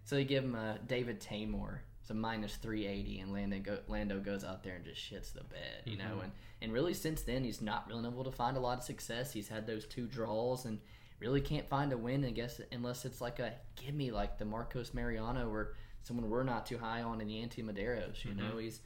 [0.03, 1.77] So they give him a David Teymur.
[2.01, 5.45] It's a minus 380, and Lando, go, Lando goes out there and just shits the
[5.45, 6.09] bed, you mm-hmm.
[6.09, 6.19] know?
[6.23, 9.31] And, and really, since then, he's not really able to find a lot of success.
[9.31, 10.79] He's had those two draws and
[11.21, 14.43] really can't find a win, I guess, unless it's like a give me, like the
[14.43, 18.49] Marcos Mariano or someone we're not too high on in the Yancy Medeiros, you mm-hmm.
[18.49, 18.57] know?
[18.57, 18.81] He's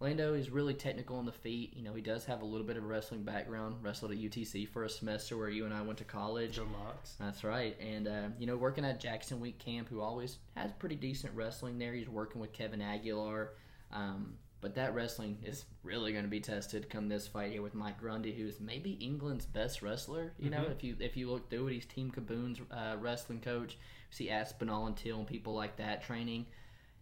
[0.00, 1.74] Lando is really technical on the feet.
[1.76, 3.76] You know, he does have a little bit of a wrestling background.
[3.82, 6.56] Wrestled at UTC for a semester where you and I went to college.
[6.56, 7.14] Joe Mox.
[7.18, 7.76] That's right.
[7.80, 11.78] And, uh, you know, working at Jackson Wink Camp, who always has pretty decent wrestling
[11.78, 11.94] there.
[11.94, 13.54] He's working with Kevin Aguilar.
[13.92, 17.74] Um, but that wrestling is really going to be tested come this fight here with
[17.74, 20.32] Mike Grundy, who's maybe England's best wrestler.
[20.38, 20.72] You know, mm-hmm.
[20.72, 23.74] if you if you look through it, he's Team Kaboom's uh, wrestling coach.
[23.74, 26.46] You see Aspinall and Till and people like that training.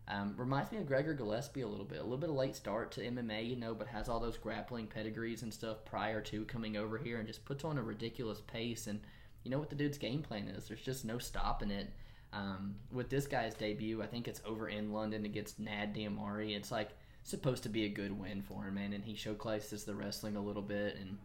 [0.08, 1.98] Um, reminds me of Gregor Gillespie a little bit.
[1.98, 4.86] A little bit of late start to MMA, you know, but has all those grappling
[4.86, 8.86] pedigrees and stuff prior to coming over here and just puts on a ridiculous pace.
[8.86, 9.00] And
[9.42, 10.68] you know what the dude's game plan is.
[10.68, 11.90] There's just no stopping it.
[12.32, 16.56] Um, with this guy's debut, I think it's over in London against Nad Narimani.
[16.56, 16.90] It's like
[17.24, 18.92] supposed to be a good win for him, man.
[18.92, 21.18] And he showcases the wrestling a little bit and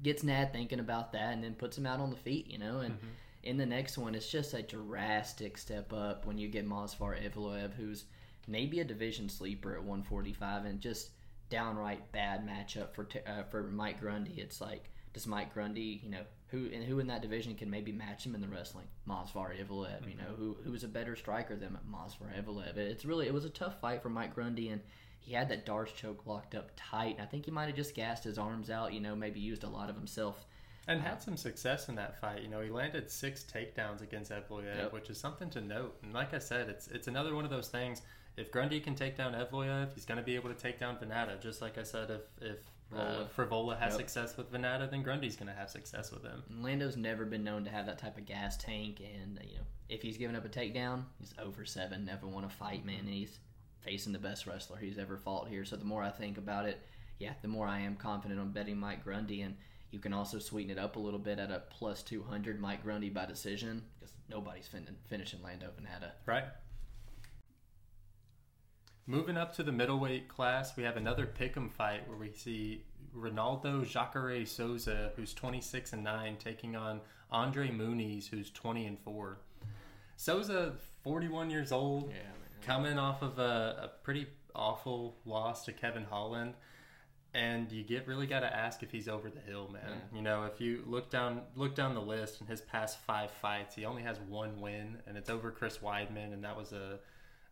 [0.00, 2.78] gets Nad thinking about that and then puts him out on the feet, you know.
[2.80, 3.08] And mm-hmm
[3.42, 7.74] in the next one, it's just a drastic step up when you get Movsar Evloev,
[7.74, 8.04] who's
[8.46, 11.10] maybe a division sleeper at 145, and just
[11.50, 14.40] downright bad matchup for uh, for Mike Grundy.
[14.40, 17.92] It's like, does Mike Grundy, you know, who and who in that division can maybe
[17.92, 18.86] match him in the wrestling?
[19.08, 20.10] Movsar Evloev, mm-hmm.
[20.10, 22.76] you know, who who is a better striker than Movsar Evloev?
[22.76, 24.80] It's really it was a tough fight for Mike Grundy, and
[25.18, 27.18] he had that D'Arce choke locked up tight.
[27.20, 29.68] I think he might have just gassed his arms out, you know, maybe used a
[29.68, 30.46] lot of himself
[30.88, 32.42] and had some success in that fight.
[32.42, 34.92] You know, he landed six takedowns against Evloev, yep.
[34.92, 35.96] which is something to note.
[36.02, 38.02] And like I said, it's it's another one of those things.
[38.36, 41.40] If Grundy can take down Evloev, he's going to be able to take down Vannata.
[41.40, 42.58] Just like I said, if if
[42.96, 44.00] uh, Frevola has yep.
[44.00, 46.42] success with Vannata, then Grundy's going to have success with him.
[46.60, 50.02] Lando's never been known to have that type of gas tank, and you know, if
[50.02, 52.04] he's given up a takedown, he's over seven.
[52.04, 53.38] Never won a fight, man, and he's
[53.80, 55.64] facing the best wrestler he's ever fought here.
[55.64, 56.80] So the more I think about it,
[57.18, 59.56] yeah, the more I am confident on betting Mike Grundy and
[59.92, 63.10] you can also sweeten it up a little bit at a plus 200 Mike Grundy
[63.10, 66.12] by decision because nobody's fin- finishing Lando Vannata.
[66.26, 66.44] Right.
[69.06, 73.86] Moving up to the middleweight class, we have another pick'em fight where we see Ronaldo
[73.86, 77.00] Jacare Souza, who's 26 and 9, taking on
[77.30, 79.38] Andre Muniz, who's 20 and 4.
[80.16, 82.16] Souza, 41 years old, yeah,
[82.64, 86.54] coming off of a, a pretty awful loss to Kevin Holland.
[87.34, 90.02] And you get really got to ask if he's over the hill, man.
[90.14, 93.74] You know, if you look down look down the list in his past five fights,
[93.74, 96.98] he only has one win, and it's over Chris Weidman, and that was a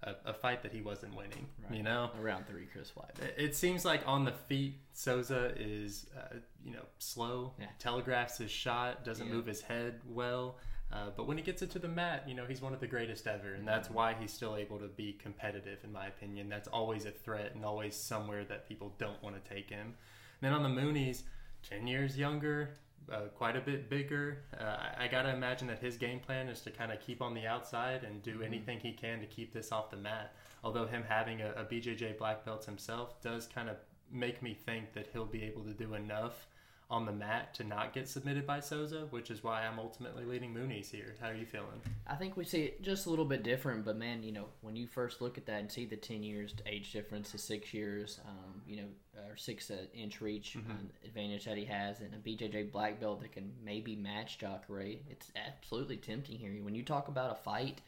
[0.02, 1.46] a, a fight that he wasn't winning.
[1.62, 1.76] Right.
[1.76, 3.24] You know, around three, Chris Weidman.
[3.24, 7.66] It, it, seems like on the feet, Souza is uh, you know slow, yeah.
[7.78, 9.32] telegraphs his shot, doesn't yeah.
[9.32, 10.56] move his head well.
[10.92, 12.86] Uh, but when he gets it to the mat, you know, he's one of the
[12.86, 13.54] greatest ever.
[13.54, 16.48] And that's why he's still able to be competitive, in my opinion.
[16.48, 19.94] That's always a threat and always somewhere that people don't want to take him.
[20.42, 21.22] And then on the Muniz,
[21.68, 22.70] 10 years younger,
[23.10, 24.38] uh, quite a bit bigger.
[24.58, 24.64] Uh,
[24.98, 27.34] I, I got to imagine that his game plan is to kind of keep on
[27.34, 28.44] the outside and do mm-hmm.
[28.44, 30.34] anything he can to keep this off the mat.
[30.64, 33.76] Although him having a, a BJJ black belt himself does kind of
[34.12, 36.46] make me think that he'll be able to do enough
[36.90, 40.52] on the mat to not get submitted by Souza, which is why I'm ultimately leading
[40.52, 41.14] Muniz here.
[41.20, 41.80] How are you feeling?
[42.06, 44.74] I think we see it just a little bit different, but man, you know, when
[44.74, 48.18] you first look at that and see the 10 years age difference, the six years,
[48.26, 48.88] um, you know,
[49.28, 50.70] or six uh, inch reach mm-hmm.
[50.70, 54.96] um, advantage that he has, and a BJJ black belt that can maybe match Jacare,
[55.08, 56.52] it's absolutely tempting here.
[56.62, 57.80] When you talk about a fight,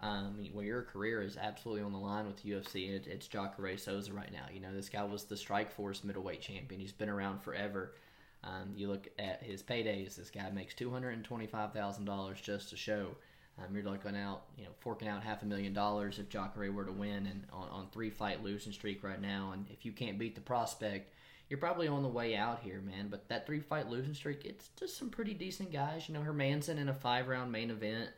[0.00, 4.12] um, where your career is absolutely on the line with UFC, it, it's Jacare Souza
[4.12, 4.46] right now.
[4.52, 6.80] You know, this guy was the Strikeforce middleweight champion.
[6.80, 7.92] He's been around forever.
[8.42, 10.16] Um, you look at his paydays.
[10.16, 13.16] This guy makes two hundred and twenty-five thousand dollars just to show.
[13.58, 16.84] Um, you're looking out, you know, forking out half a million dollars if Jacare were
[16.84, 19.50] to win, and on, on three fight losing streak right now.
[19.52, 21.12] And if you can't beat the prospect,
[21.50, 23.08] you're probably on the way out here, man.
[23.10, 26.08] But that three fight losing streak, it's just some pretty decent guys.
[26.08, 28.08] You know, Hermansson in a five round main event.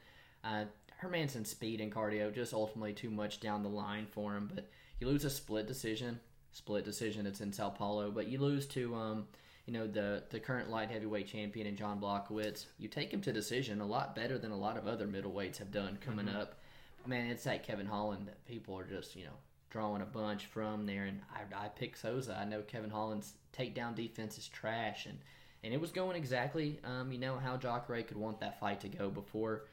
[0.45, 0.67] Uh,
[1.03, 4.49] Hermansson's speed and cardio just ultimately too much down the line for him.
[4.55, 4.69] But
[5.01, 6.21] you lose a split decision,
[6.53, 7.27] split decision.
[7.27, 9.27] It's in Sao Paulo, but you lose to um,
[9.67, 12.67] you know the the current light heavyweight champion and John Blachowicz.
[12.79, 15.71] You take him to decision a lot better than a lot of other middleweights have
[15.71, 16.37] done coming mm-hmm.
[16.37, 16.59] up.
[17.07, 19.37] Man, it's that Kevin Holland that people are just you know
[19.71, 22.37] drawing a bunch from there, and I I pick Souza.
[22.39, 25.19] I know Kevin Holland's takedown defense is trash, and
[25.65, 28.89] and it was going exactly um, you know how Jacare could want that fight to
[28.89, 29.65] go before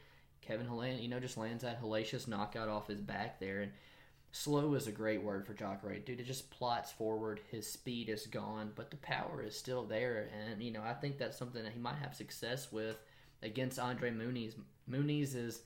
[0.41, 3.71] Kevin Holland you know just lands that hellacious knockout off his back there and
[4.31, 5.97] Slow is a great word for Jacare.
[5.99, 7.39] Dude, it just plots forward.
[7.49, 10.29] His speed is gone, but the power is still there.
[10.47, 12.97] And, you know, I think that's something that he might have success with
[13.41, 14.55] against Andre Mooney's.
[14.89, 15.63] Muniz is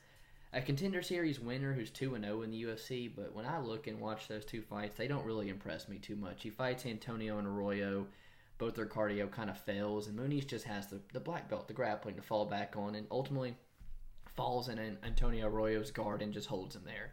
[0.54, 4.00] a contender series winner who's 2 0 in the UFC, but when I look and
[4.00, 6.44] watch those two fights, they don't really impress me too much.
[6.44, 8.08] He fights Antonio and Arroyo.
[8.60, 11.74] Both their cardio kind of fails, and Muniz just has the, the black belt, the
[11.74, 13.58] grappling to fall back on, and ultimately
[14.38, 17.12] falls in Antonio Arroyo's guard and just holds him there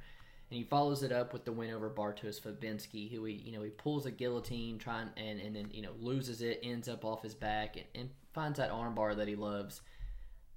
[0.51, 3.63] and he follows it up with the win over Bartosz Fabinski, who he you know
[3.63, 7.23] he pulls a guillotine, trying and and then you know loses it, ends up off
[7.23, 9.81] his back, and, and finds that armbar that he loves.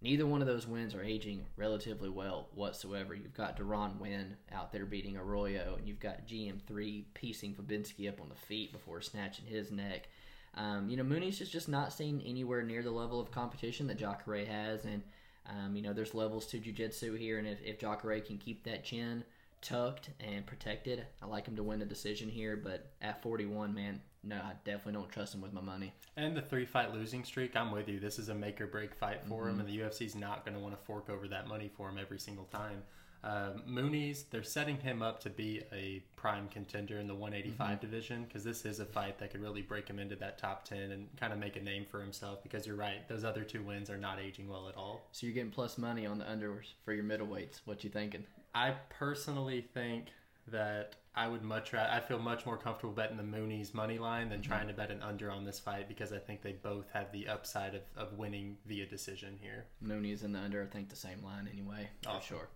[0.02, 3.16] Neither one of those wins are aging relatively well whatsoever.
[3.16, 8.20] You've got Duran Winn out there beating Arroyo, and you've got GM3 piecing Fabinski up
[8.20, 10.10] on the feet before snatching his neck.
[10.56, 13.98] Um, you know, Muniz just, just not seen anywhere near the level of competition that
[13.98, 15.04] Jacare has, and
[15.48, 18.84] um, you know, there's levels to jiu-jitsu here, and if, if Jacare can keep that
[18.84, 19.24] chin
[19.64, 21.06] tucked and protected.
[21.22, 24.94] I like him to win the decision here, but at 41, man, no, I definitely
[24.94, 25.94] don't trust him with my money.
[26.16, 28.00] And the three fight losing streak, I'm with you.
[28.00, 29.50] This is a make or break fight for mm-hmm.
[29.50, 31.98] him, and the UFC's not going to want to fork over that money for him
[31.98, 32.84] every single time.
[33.24, 37.82] Uh, Muniz, they're setting him up to be a prime contender in the 185 mm-hmm.
[37.82, 40.92] division because this is a fight that could really break him into that top 10
[40.92, 42.44] and kind of make a name for himself.
[42.44, 45.08] Because you're right, those other two wins are not aging well at all.
[45.14, 47.62] So you're getting plus money on the unders for your middleweights.
[47.64, 48.26] What you thinking?
[48.54, 50.08] I personally think
[50.48, 54.30] that I would much rather, I feel much more comfortable betting the Muniz money line
[54.30, 57.12] than trying to bet an under on this fight because I think they both have
[57.12, 59.66] the upside of, of winning via decision here.
[59.84, 62.20] Muniz and the under, I think the same line anyway, for oh.
[62.20, 62.50] sure.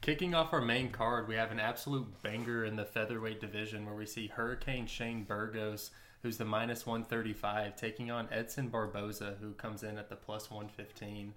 [0.00, 3.94] Kicking off our main card, we have an absolute banger in the featherweight division where
[3.94, 5.90] we see Hurricane Shane Burgos,
[6.22, 11.34] who's the minus 135, taking on Edson Barboza, who comes in at the plus 115.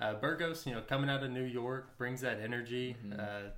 [0.00, 2.96] Uh, Burgos, you know, coming out of New York, brings that energy.
[3.06, 3.20] Mm-hmm.
[3.20, 3.50] Uh,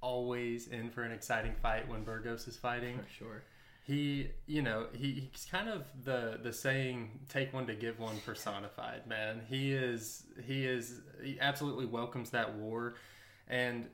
[0.00, 2.98] always in for an exciting fight when Burgos is fighting.
[2.98, 3.42] For sure.
[3.84, 8.16] He, you know, he, he's kind of the the saying "take one to give one"
[8.26, 9.06] personified.
[9.06, 12.94] Man, he is he is he absolutely welcomes that war,
[13.48, 13.86] and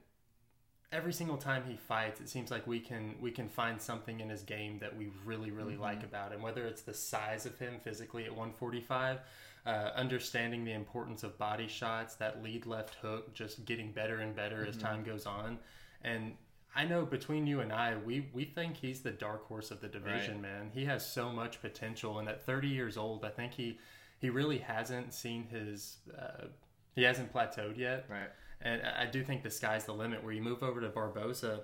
[0.93, 4.29] every single time he fights, it seems like we can we can find something in
[4.29, 5.83] his game that we really really mm-hmm.
[5.83, 6.43] like about him.
[6.43, 9.21] Whether it's the size of him physically at 145,
[9.67, 14.35] uh, understanding the importance of body shots, that lead left hook, just getting better and
[14.35, 14.71] better mm-hmm.
[14.71, 15.59] as time goes on,
[16.03, 16.33] and.
[16.79, 19.89] I know between you and I, we, we think he's the dark horse of the
[19.89, 20.43] division, right.
[20.43, 20.71] man.
[20.75, 23.79] He has so much potential, and at 30 years old, I think he
[24.19, 26.49] he really hasn't seen his uh,
[26.95, 28.07] he hasn't plateaued yet.
[28.09, 28.31] Right.
[28.63, 30.25] And I do think the sky's the limit.
[30.25, 31.61] Where you move over to Barboza.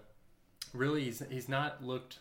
[0.74, 2.18] really, he's, he's not looked.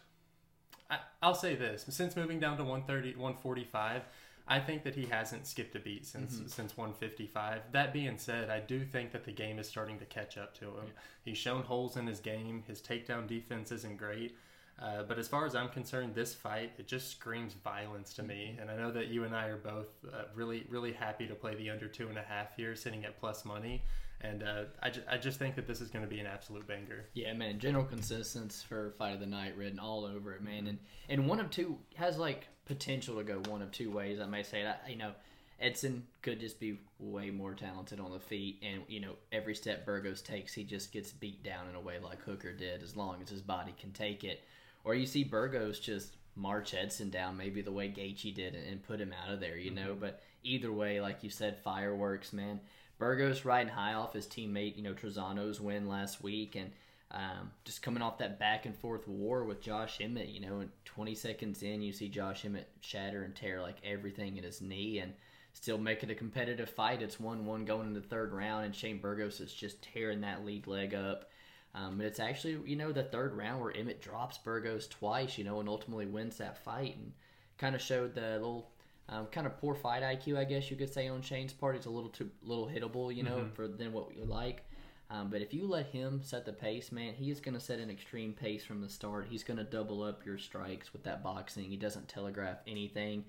[0.89, 4.03] I, I'll say this: since moving down to 130, 145,
[4.51, 6.47] I think that he hasn't skipped a beat since mm-hmm.
[6.47, 7.61] since 155.
[7.71, 10.65] That being said, I do think that the game is starting to catch up to
[10.65, 10.87] him.
[10.87, 10.91] Yeah.
[11.23, 12.61] He's shown holes in his game.
[12.67, 14.35] His takedown defense isn't great.
[14.77, 18.51] Uh, but as far as I'm concerned, this fight it just screams violence to me,
[18.51, 18.61] mm-hmm.
[18.61, 21.55] and I know that you and I are both uh, really really happy to play
[21.55, 23.81] the under two and a half here, sitting at plus money.
[24.23, 26.67] And uh, I, ju- I just think that this is going to be an absolute
[26.67, 27.05] banger.
[27.13, 27.57] Yeah, man.
[27.57, 30.67] General consensus for fight of the night written all over it, man.
[30.67, 30.77] And
[31.09, 34.19] and one of two has like potential to go one of two ways.
[34.19, 35.11] I may say that you know,
[35.59, 39.85] Edson could just be way more talented on the feet, and you know, every step
[39.85, 43.21] Burgos takes, he just gets beat down in a way like Hooker did, as long
[43.21, 44.43] as his body can take it.
[44.83, 48.99] Or you see Burgos just march Edson down, maybe the way Gaethje did, and put
[48.99, 49.91] him out of there, you know.
[49.91, 49.99] Mm-hmm.
[49.99, 52.59] But either way, like you said, fireworks, man.
[52.97, 56.71] Burgos riding high off his teammate, you know, Trizano's win last week, and
[57.11, 60.69] um, just coming off that back and forth war with Josh Emmett, you know, and
[60.85, 64.99] 20 seconds in, you see Josh Emmett shatter and tear like everything in his knee,
[64.99, 65.13] and
[65.53, 67.01] still make it a competitive fight.
[67.01, 70.45] It's 1 1 going into the third round, and Shane Burgos is just tearing that
[70.45, 71.29] lead leg up.
[71.73, 75.43] Um, but it's actually, you know, the third round where Emmett drops Burgos twice, you
[75.43, 77.13] know, and ultimately wins that fight and
[77.57, 78.71] kind of showed the little
[79.09, 81.75] um, kind of poor fight IQ, I guess you could say, on Shane's part.
[81.75, 83.53] It's a little too little hittable, you know, mm-hmm.
[83.53, 84.65] for than what we like.
[85.11, 87.79] Um, but if you let him set the pace, man, he is going to set
[87.79, 89.27] an extreme pace from the start.
[89.29, 91.65] He's going to double up your strikes with that boxing.
[91.65, 93.25] He doesn't telegraph anything.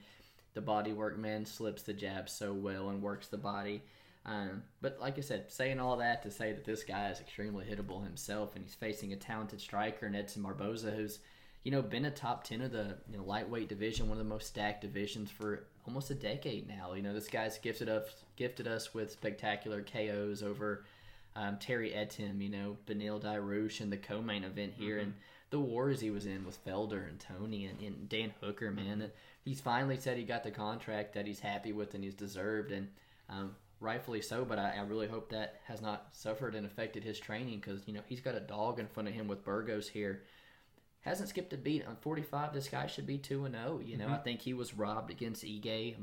[0.55, 3.83] The body work, man, slips the jab so well and works the body.
[4.25, 7.65] Um, but like I said, saying all that to say that this guy is extremely
[7.65, 11.19] hittable himself, and he's facing a talented striker in Edson Barboza, who's
[11.65, 14.29] you know, been a top 10 of the you know, lightweight division, one of the
[14.29, 16.93] most stacked divisions for almost a decade now.
[16.93, 18.05] You know, this guy's gifted us,
[18.37, 20.85] gifted us with spectacular KOs over
[21.35, 25.05] um, Terry Etim, you know, Beneil Dariush in the co-main event here, mm-hmm.
[25.05, 25.15] and
[25.51, 29.03] the wars he was in with Felder and Tony and, and Dan Hooker, man.
[29.03, 29.13] And
[29.45, 32.89] he's finally said he got the contract that he's happy with and he's deserved, and
[33.29, 34.45] um, rightfully so.
[34.45, 37.95] But I, I, really hope that has not suffered and affected his training because you
[37.95, 40.23] know he's got a dog in front of him with Burgos here
[41.03, 42.55] hasn't skipped a beat on 45.
[42.55, 43.81] This guy should be 2 and 0.
[43.85, 44.15] You know, mm-hmm.
[44.15, 45.97] I think he was robbed against Ige.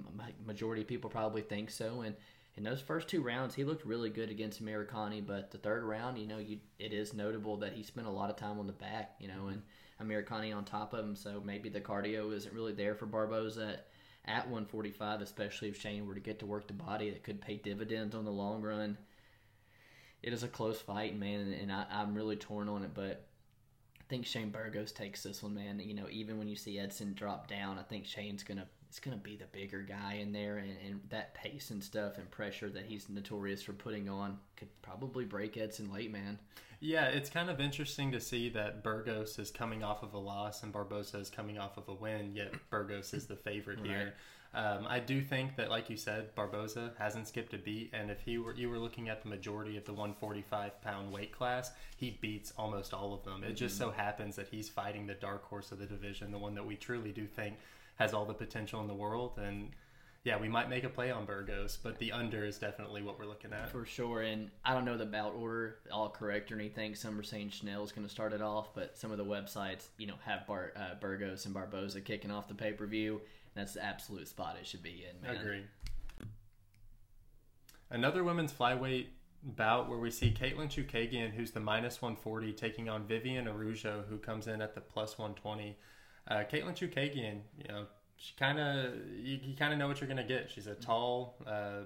[0.46, 2.02] Majority of people probably think so.
[2.02, 2.16] And
[2.60, 5.26] in those first two rounds, he looked really good against Amirkhani.
[5.26, 8.30] But the third round, you know, you, it is notable that he spent a lot
[8.30, 9.62] of time on the back, you know, and
[10.04, 11.16] Amirkhani on top of him.
[11.16, 13.88] So maybe the cardio isn't really there for Barboza at,
[14.26, 17.10] at 145, especially if Shane were to get to work the body.
[17.10, 18.98] That could pay dividends on the long run.
[20.22, 22.94] It is a close fight, man, and I, I'm really torn on it.
[22.94, 23.26] But
[24.02, 25.80] I think Shane Burgos takes this one, man.
[25.80, 28.44] You know, even when you see Edson drop down, I think Shane's
[28.90, 32.30] it's gonna be the bigger guy in there, and, and that pace and stuff and
[32.32, 36.40] pressure that he's notorious for putting on could probably break Edson late, man.
[36.82, 40.64] Yeah, it's kind of interesting to see that Burgos is coming off of a loss
[40.64, 43.90] and Barboza is coming off of a win, yet Burgos is the favorite right.
[43.90, 44.14] here.
[44.54, 48.22] Um, I do think that, like you said, Barboza hasn't skipped a beat, and if
[48.22, 52.18] he were you were looking at the majority of the 145 pound weight class, he
[52.20, 53.44] beats almost all of them.
[53.44, 53.56] It mm-hmm.
[53.56, 56.66] just so happens that he's fighting the dark horse of the division, the one that
[56.66, 57.58] we truly do think
[57.98, 59.70] has all the potential in the world, and
[60.24, 63.26] yeah, we might make a play on Burgos, but the under is definitely what we're
[63.26, 63.72] looking at.
[63.72, 64.22] For sure.
[64.22, 66.94] And I don't know the bout order all correct or anything.
[66.94, 70.08] Some are saying Schnell's going to start it off, but some of the websites, you
[70.08, 73.22] know, have Bar- uh, Burgos and Barboza kicking off the pay per view.
[73.60, 75.42] That's the absolute spot it should be in, man.
[75.42, 75.66] Agreed.
[77.90, 79.08] Another women's flyweight
[79.44, 84.18] bout where we see Katlyn Chookagian, who's the minus 140, taking on Vivian Araujo, who
[84.18, 85.78] comes in at the plus 120.
[86.30, 90.08] Uh, Katlyn Chookagian, you know, she kind of you, you kind of know what you're
[90.08, 90.50] gonna get.
[90.50, 91.82] She's a tall, uh,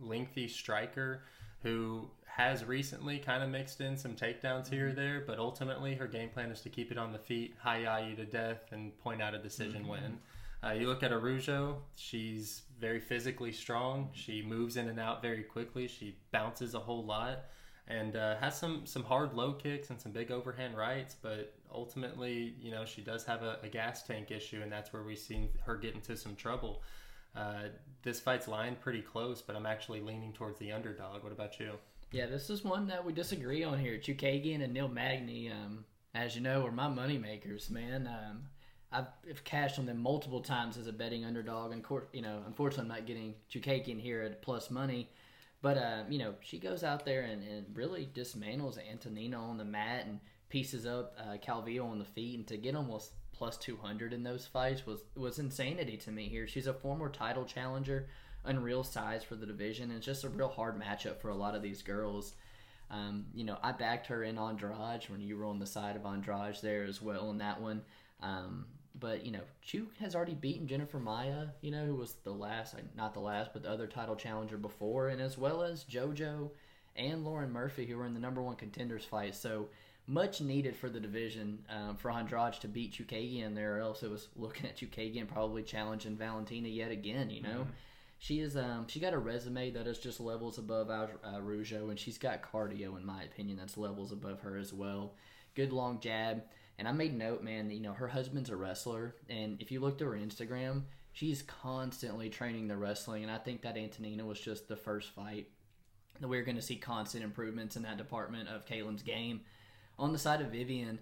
[0.00, 1.24] lengthy striker
[1.62, 4.96] who has recently kind of mixed in some takedowns here or mm-hmm.
[5.00, 8.08] there, but ultimately her game plan is to keep it on the feet, high eye
[8.08, 9.90] you to death, and point out a decision mm-hmm.
[9.90, 10.18] win.
[10.62, 14.10] Uh, you look at Araujo, she's very physically strong.
[14.12, 15.88] She moves in and out very quickly.
[15.88, 17.44] She bounces a whole lot
[17.88, 21.16] and uh, has some, some hard low kicks and some big overhand rights.
[21.20, 25.02] But ultimately, you know, she does have a, a gas tank issue, and that's where
[25.02, 26.82] we've seen her get into some trouble.
[27.34, 27.68] Uh,
[28.02, 31.22] this fight's lying pretty close, but I'm actually leaning towards the underdog.
[31.22, 31.72] What about you?
[32.12, 33.96] Yeah, this is one that we disagree on here.
[33.98, 38.08] Chookagian and Neil Magny, um, as you know, are my money makers, man.
[38.08, 38.42] Um,
[38.92, 42.96] I've cashed on them multiple times as a betting underdog, and you know, unfortunately, I'm
[42.98, 45.08] not getting Chookagian here at plus money.
[45.62, 49.64] But uh, you know, she goes out there and, and really dismantles Antonina on the
[49.64, 54.12] mat and pieces up uh, Calvillo on the feet, and to get almost plus 200
[54.12, 56.28] in those fights was was insanity to me.
[56.28, 58.08] Here, she's a former title challenger,
[58.44, 61.54] unreal size for the division, and it's just a real hard matchup for a lot
[61.54, 62.34] of these girls.
[62.90, 66.04] Um, you know, I backed her in Andrade when you were on the side of
[66.04, 67.82] Andrade there as well in that one.
[68.20, 68.66] Um,
[68.98, 72.74] but you know, Chuk has already beaten Jennifer Maia, you know, who was the last,
[72.96, 76.50] not the last, but the other title challenger before, and as well as JoJo
[76.96, 79.34] and Lauren Murphy, who were in the number one contenders fight.
[79.34, 79.68] So
[80.06, 84.10] much needed for the division um, for Andrade to beat Chookagian there, or else it
[84.10, 87.30] was looking at Chookagian probably challenging Valentina yet again.
[87.30, 87.70] You know, mm-hmm.
[88.18, 92.18] she is um, she got a resume that is just levels above uh, and she's
[92.18, 95.14] got cardio, in my opinion, that's levels above her as well.
[95.54, 96.42] Good long jab,
[96.80, 97.70] and I made note, man.
[97.70, 102.30] You know, her husband's a wrestler, and if you looked at her Instagram, she's constantly
[102.30, 105.46] training the wrestling, and I think that Antonina was just the first fight
[106.20, 109.42] that we are going to see constant improvements in that department of Katlyn's game
[109.98, 110.98] on the side of Vivian,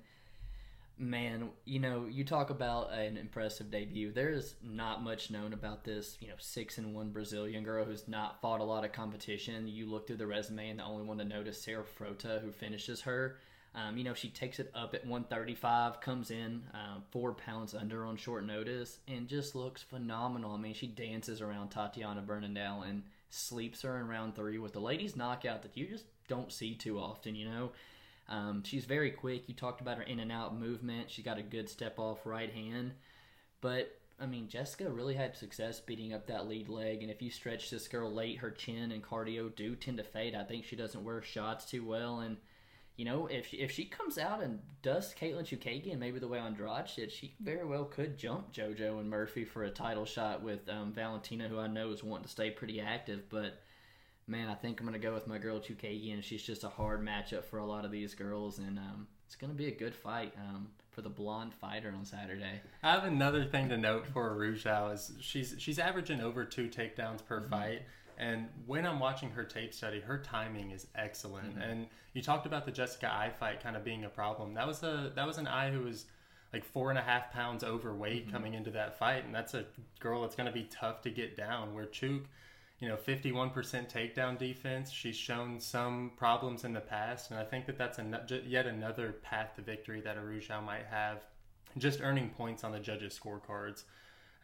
[0.98, 4.12] man, you know, you talk about an impressive debut.
[4.12, 8.08] There is not much known about this, you know, six and one Brazilian girl who's
[8.08, 9.68] not fought a lot of competition.
[9.68, 13.02] You look through the resume, and the only one to notice Sarah Frota, who finishes
[13.02, 13.36] her.
[13.74, 18.04] Um, you know, she takes it up at 135, comes in um, four pounds under
[18.04, 20.52] on short notice, and just looks phenomenal.
[20.52, 24.80] I mean, she dances around Talita Bernardo and sleeps her in round three with the
[24.80, 27.70] ladies' knockout that you just don't see too often, you know.
[28.28, 29.44] Um, she's very quick.
[29.46, 31.10] You talked about her in and out movement.
[31.10, 32.92] She got a good step off right hand.
[33.60, 37.02] But, I mean, Jessica really had success beating up that lead leg.
[37.02, 40.34] And if you stretch this girl late, her chin and cardio do tend to fade.
[40.34, 42.20] I think she doesn't wear shots too well.
[42.20, 42.36] And,
[42.98, 46.40] you know, if she, if she comes out and does Katlyn Chookagian maybe the way
[46.40, 50.68] Andrade did, she very well could jump JoJo and Murphy for a title shot with
[50.68, 53.28] um, Valentina, who I know is wanting to stay pretty active.
[53.30, 53.62] But
[54.26, 57.00] man, I think I'm gonna go with my girl Chookagian, and she's just a hard
[57.00, 60.34] matchup for a lot of these girls, and um, it's gonna be a good fight
[60.36, 62.60] um, for the blonde fighter on Saturday.
[62.82, 67.24] I have another thing to note for Araujo is she's she's averaging over two takedowns
[67.24, 67.50] per mm-hmm.
[67.50, 67.82] fight.
[68.18, 71.50] And when I'm watching her tape study, her timing is excellent.
[71.50, 71.62] Mm-hmm.
[71.62, 74.54] And you talked about the Jessica Eye fight kind of being a problem.
[74.54, 76.06] That was a that was an Eye who was
[76.52, 78.34] like four and a half pounds overweight mm-hmm.
[78.34, 79.64] coming into that fight, and that's a
[80.00, 81.74] girl that's going to be tough to get down.
[81.74, 82.24] Where Chook
[82.80, 83.52] you know 51%
[83.90, 84.90] takedown defense.
[84.90, 89.12] She's shown some problems in the past, and I think that that's a, yet another
[89.22, 91.24] path to victory that Araujo might have.
[91.76, 93.84] Just earning points on the judges' scorecards,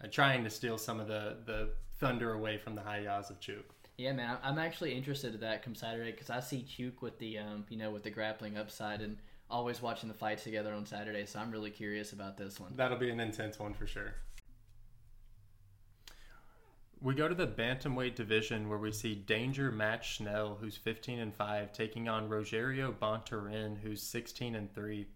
[0.07, 3.65] trying to steal some of the the thunder away from the high yaws of Chuk.
[3.97, 7.39] Yeah, man, I'm actually interested in that come Saturday because I see Chuk with the
[7.39, 9.17] um, you know with the grappling upside and
[9.51, 11.27] always watching the fights together on Saturday.
[11.27, 12.73] So I'm really curious about this one.
[12.77, 14.15] That'll be an intense one for sure.
[17.01, 21.35] We go to the bantamweight division where we see Danger Matt Schnell, who's 15 and
[21.35, 25.07] 5, taking on Rogerio Bontorin, who's 16 and 3.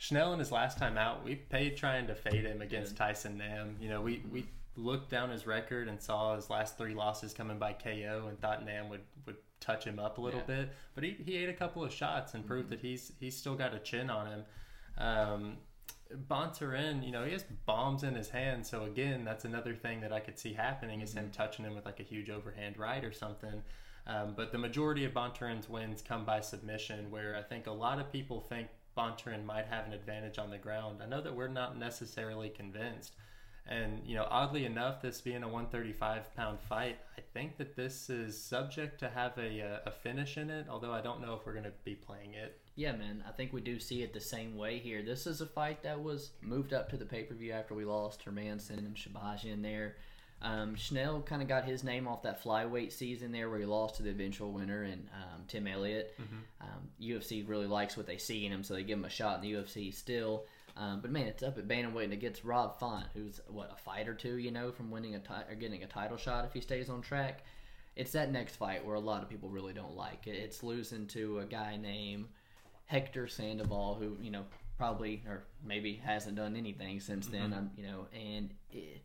[0.00, 3.76] Schnell in his last time out, we paid trying to fade him against Tyson Nam.
[3.78, 7.58] You know, we, we looked down his record and saw his last three losses coming
[7.58, 10.56] by KO and thought Nam would, would touch him up a little yeah.
[10.56, 10.72] bit.
[10.94, 12.76] But he, he ate a couple of shots and proved mm-hmm.
[12.76, 14.44] that he's he's still got a chin on him.
[14.96, 15.58] Um,
[16.28, 18.66] Bontorin, you know, he has bombs in his hand.
[18.66, 21.32] So again, that's another thing that I could see happening is him mm-hmm.
[21.32, 23.62] touching him with like a huge overhand right or something.
[24.06, 28.00] Um, but the majority of Bontorin's wins come by submission, where I think a lot
[28.00, 31.00] of people think Bontorin might have an advantage on the ground.
[31.02, 33.14] I know that we're not necessarily convinced.
[33.66, 38.10] And, you know, oddly enough, this being a 135 pound fight, I think that this
[38.10, 41.46] is subject to have a, uh, a finish in it, although I don't know if
[41.46, 42.60] we're going to be playing it.
[42.74, 45.02] Yeah, man, I think we do see it the same way here.
[45.02, 47.84] This is a fight that was moved up to the pay per view after we
[47.84, 49.96] lost Hermansson and Shahbazyan there.
[50.42, 53.96] Um, Schnell kind of got his name off that flyweight season there where he lost
[53.96, 56.14] to the eventual winner and um, Tim Elliott.
[56.20, 56.66] Mm-hmm.
[56.66, 59.42] Um, UFC really likes what they see in him, so they give him a shot
[59.42, 60.44] in the UFC still.
[60.76, 63.76] Um, but man, it's up at bantamweight and it gets Rob Font, who's what a
[63.76, 66.52] fight or two, you know, from winning a ti- or getting a title shot if
[66.52, 67.44] he stays on track.
[67.96, 70.26] It's that next fight where a lot of people really don't like.
[70.26, 70.36] It.
[70.36, 72.28] It's losing to a guy named
[72.86, 74.44] Hector Sandoval, who you know
[74.78, 77.50] probably or maybe hasn't done anything since then.
[77.50, 77.58] Mm-hmm.
[77.58, 79.02] Um, you know, and it,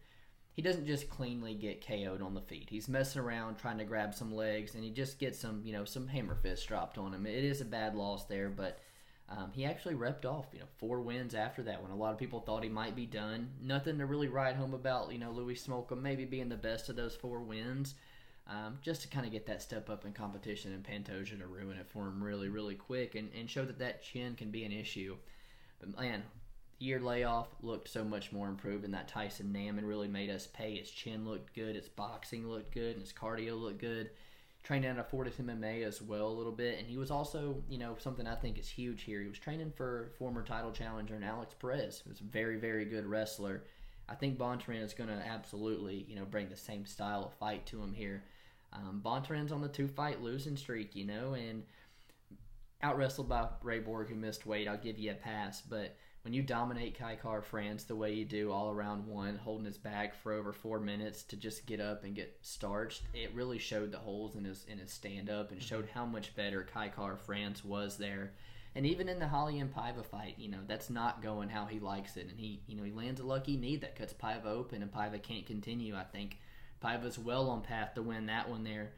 [0.56, 2.70] he doesn't just cleanly get KO'd on the feet.
[2.70, 5.86] He's messing around trying to grab some legs, and he just gets some you know
[5.86, 7.26] some hammer fists dropped on him.
[7.26, 8.80] It is a bad loss there, but.
[9.28, 12.20] Um, he actually repped off, you know, four wins after that when a lot of
[12.20, 13.50] people thought he might be done.
[13.60, 16.96] Nothing to really write home about, you know, Louis Smolka maybe being the best of
[16.96, 17.96] those four wins
[18.48, 21.78] um, just to kind of get that step up in competition and Pantoja to ruin
[21.78, 24.72] it for him really, really quick and, and show that that chin can be an
[24.72, 25.18] issue.
[25.80, 26.24] But man,
[26.80, 30.78] year layoff looked so much more improved, and that Tyson Nam really made us pay.
[30.78, 34.10] His chin looked good, his boxing looked good, and his cardio looked good.
[34.64, 37.78] Trained out of Fortis MMA as well a little bit, and he was also, you
[37.78, 39.22] know, something I think is huge here.
[39.22, 43.06] He was training for former title challenger and Alex Perez, who's a very, very good
[43.06, 43.64] wrestler.
[44.10, 47.66] I think Bontorin is going to absolutely, you know, bring the same style of fight
[47.68, 48.24] to him here.
[48.74, 51.64] Um, Bontorin's on the two fight losing streak, you know, and
[52.82, 54.68] out wrestled by Ray Borg, who missed weight.
[54.68, 55.96] I'll give you a pass, but
[56.26, 60.16] when you dominate Kai Kara-France the way you do all around one, holding his back
[60.16, 64.00] for over four minutes to just get up and get starched, it really showed the
[64.00, 65.68] holes in his in his stand up and mm-hmm.
[65.68, 68.32] showed how much better Kai Kara-France was there.
[68.74, 71.80] And even in the Holly and Paiva fight, you know, that's not going how he
[71.80, 72.28] likes it.
[72.28, 75.22] And he, you know, he lands a lucky knee that cuts Paiva open, and Paiva
[75.22, 75.96] can't continue.
[75.96, 76.40] I think
[76.84, 78.94] Paiva's well on path to win that one there.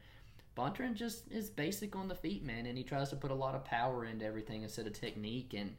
[0.56, 3.54] Bontorin just is basic on the feet, man, and he tries to put a lot
[3.54, 5.52] of power into everything instead of technique.
[5.54, 5.76] And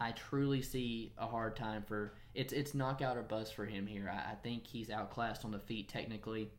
[0.00, 4.10] I truly see a hard time for it's it's knockout or bust for him here.
[4.12, 6.50] I, I think he's outclassed on the feet technically,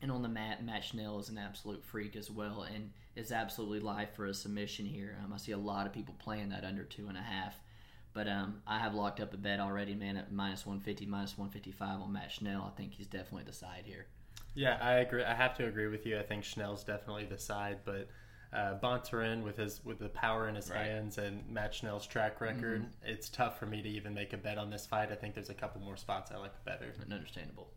[0.00, 3.80] and on the mat, Matt Schnell is an absolute freak as well, and is absolutely
[3.80, 5.18] live for a submission here.
[5.22, 7.60] Um, I see a lot of people playing that under two and a half,
[8.14, 11.36] but um, I have locked up a bet already, man, at minus one fifty, minus
[11.36, 12.72] one fifty five on Matt Schnell.
[12.72, 14.06] I think he's definitely the side here.
[14.54, 15.22] Yeah, I agree.
[15.22, 16.18] I have to agree with you.
[16.18, 18.08] I think Schnell's definitely the side, but
[18.52, 20.86] uh, Bontorin with his with the power in his right.
[20.86, 23.10] hands and Matt Schnell's track record, mm-hmm.
[23.10, 25.12] it's tough for me to even make a bet on this fight.
[25.12, 26.92] I think there's a couple more spots I like better.
[27.02, 27.68] And Understandable.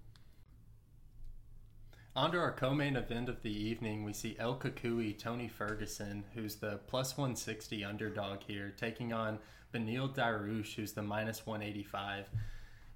[2.15, 6.55] On to our co-main event of the evening, we see El Cucuy, Tony Ferguson, who's
[6.55, 9.39] the plus 160 underdog here, taking on
[9.74, 12.30] Beneil Dariush, who's the minus 185.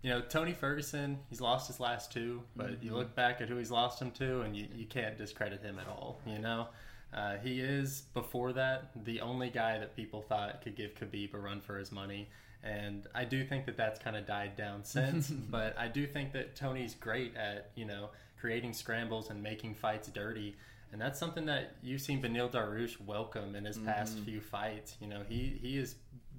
[0.04, 2.86] You know, Tony Ferguson, he's lost his last two, but mm-hmm.
[2.86, 5.80] you look back at who he's lost him to, and you, you can't discredit him
[5.80, 6.68] at all, you know?
[7.14, 11.38] Uh, he is, before that, the only guy that people thought could give Khabib a
[11.38, 12.30] run for his money.
[12.64, 15.30] And I do think that that's kind of died down since.
[15.50, 20.10] but I do think that Tony's great at, you know, creating scrambles and making fights
[20.10, 20.56] dirty.
[20.92, 24.26] And that's something that you've seen Beneil Dariush welcome in his past mm-hmm.
[24.26, 24.96] few fights.
[25.00, 25.96] You know, he, he has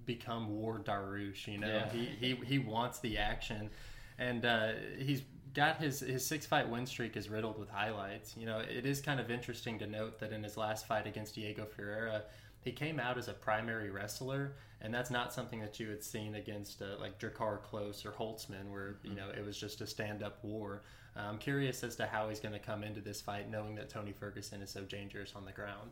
[0.07, 1.47] become War Dariush.
[1.47, 1.91] You know, yeah.
[1.91, 3.71] he, he, he wants the action.
[4.19, 5.23] And uh, he's
[5.55, 8.37] got his his six fight win streak is riddled with highlights.
[8.37, 11.35] You know, it is kind of interesting to note that in his last fight against
[11.35, 12.23] Diego Ferreira,
[12.61, 16.35] he came out as a primary wrestler, and that's not something that you had seen
[16.35, 20.23] against uh, like Drakkar Klose or Holtzman, where you know it was just a stand
[20.23, 20.83] up war.
[21.17, 23.89] Uh, I'm curious as to how he's going to come into this fight, knowing that
[23.89, 25.91] Tony Ferguson is so dangerous on the ground.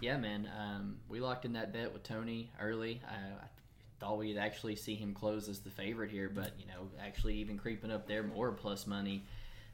[0.00, 0.48] Yeah, man.
[0.56, 3.00] Um, we locked in that bet with Tony early.
[3.08, 3.46] I, I
[4.00, 7.58] thought we'd actually see him close as the favorite here, but you know, actually even
[7.58, 9.24] creeping up there more plus money.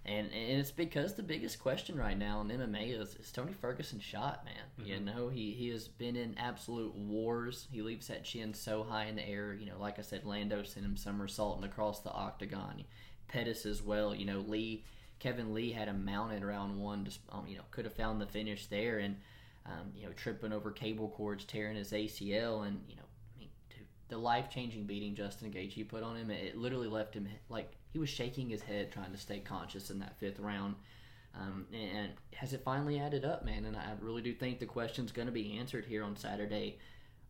[0.07, 4.01] And, and it's because the biggest question right now in MMA is, is Tony Ferguson
[4.01, 4.55] shot, man.
[4.79, 4.91] Mm-hmm.
[4.91, 7.69] You know, he, he has been in absolute wars.
[7.73, 9.55] He leaves that chin so high in the air.
[9.55, 12.85] You know, like I said, Lando sent him somersaulting across the octagon.
[13.29, 14.15] Pettis as well.
[14.15, 14.85] You know, Lee,
[15.21, 17.07] Kevin Lee had him mounted around one.
[17.07, 19.17] Just um, you know, could have found the finish there, and
[19.65, 23.03] um, you know, tripping over cable cords, tearing his ACL, and you know,
[24.15, 27.99] the life changing beating Justin Gaethje put on him, it literally left him like he
[27.99, 30.77] was shaking his head trying to stay conscious in that fifth round.
[31.35, 33.65] Um, and has it finally added up, man?
[33.65, 36.79] And I really do think the question's going to be answered here on Saturday.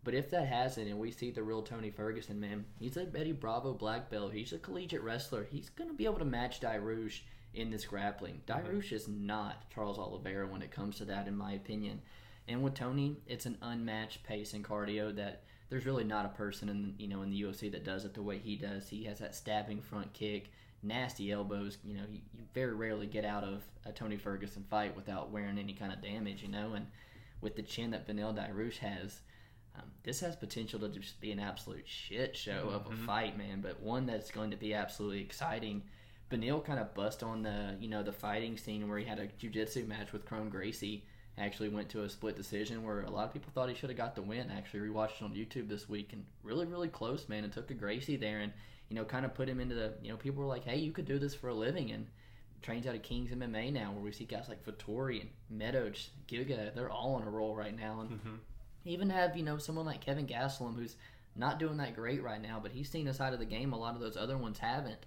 [0.05, 3.33] But if that hasn't, and we see the real Tony Ferguson, man, he's a Eddie
[3.33, 4.35] Bravo black belt.
[4.35, 5.47] He's a collegiate wrestler.
[5.51, 7.21] He's going to be able to match Dariush
[7.55, 8.43] in this grappling.
[8.47, 8.95] Dariush mm-hmm.
[8.95, 12.03] is not Charles Oliveira when it comes to that, in my opinion.
[12.47, 16.69] And with Tony, it's an unmatched pace and cardio that– there's really not a person
[16.69, 18.89] in you know in the UFC that does it the way he does.
[18.89, 20.53] He has that stabbing front kick,
[20.85, 21.79] nasty elbows.
[21.83, 25.59] You know, you, you very rarely get out of a Tony Ferguson fight without wearing
[25.59, 26.45] any kind of damage.
[26.45, 26.87] You know, and
[27.41, 29.19] with the chin that Beneil Dariush has,
[29.75, 32.75] um, this has potential to just be an absolute shit show mm-hmm.
[32.77, 33.07] of a mm-hmm.
[33.07, 33.61] fight, man.
[33.61, 35.83] But one that's going to be absolutely exciting.
[36.31, 39.27] Beneil kind of bust on the you know the fighting scene where he had a
[39.27, 41.05] jiu-jitsu match with Kron Gracie
[41.39, 43.97] actually went to a split decision where a lot of people thought he should have
[43.97, 44.51] got the win.
[44.51, 47.45] Actually, rewatched it on YouTube this week and really, really close, man.
[47.45, 48.53] And took a Gracie there and
[48.89, 50.93] you know kind of put him into the you know people were like, hey, you
[50.93, 52.07] could do this for a living and
[52.63, 56.75] trains out of Kings MMA now, where we see guys like Vettori and Meadows, Giga,
[56.75, 58.35] they're all on a roll right now, and mm-hmm.
[58.87, 60.97] even have you know someone like Kevin Gastelum who's
[61.37, 63.79] not doing that great right now, but he's seen a side of the game a
[63.79, 65.07] lot of those other ones haven't.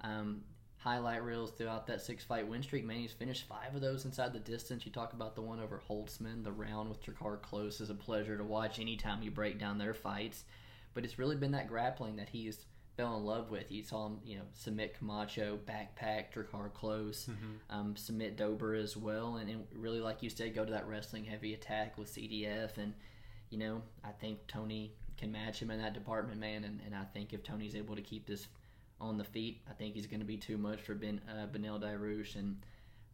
[0.00, 0.42] Um,
[0.84, 2.84] highlight reels throughout that six fight win streak.
[2.84, 4.84] Man, he's finished five of those inside the distance.
[4.84, 8.36] You talk about the one over Holtzman, the round with Drakkar Klose is a pleasure
[8.36, 10.44] to watch anytime you break down their fights.
[10.92, 12.66] But it's really been that grappling that he's
[12.98, 13.72] fell in love with.
[13.72, 17.54] You saw him, you know, submit Camacho, backpack Drakkar Klose, mm-hmm.
[17.70, 21.24] um, submit Dober as well, and, and really, like you said, go to that wrestling
[21.24, 22.76] heavy attack with CDF.
[22.76, 22.92] And
[23.48, 26.64] you know, I think Tony can match him in that department, man.
[26.64, 28.48] And, and I think if Tony's able to keep this
[29.00, 29.62] on the feet.
[29.68, 32.58] I think he's going to be too much for Ben uh, Beneil Dariush, and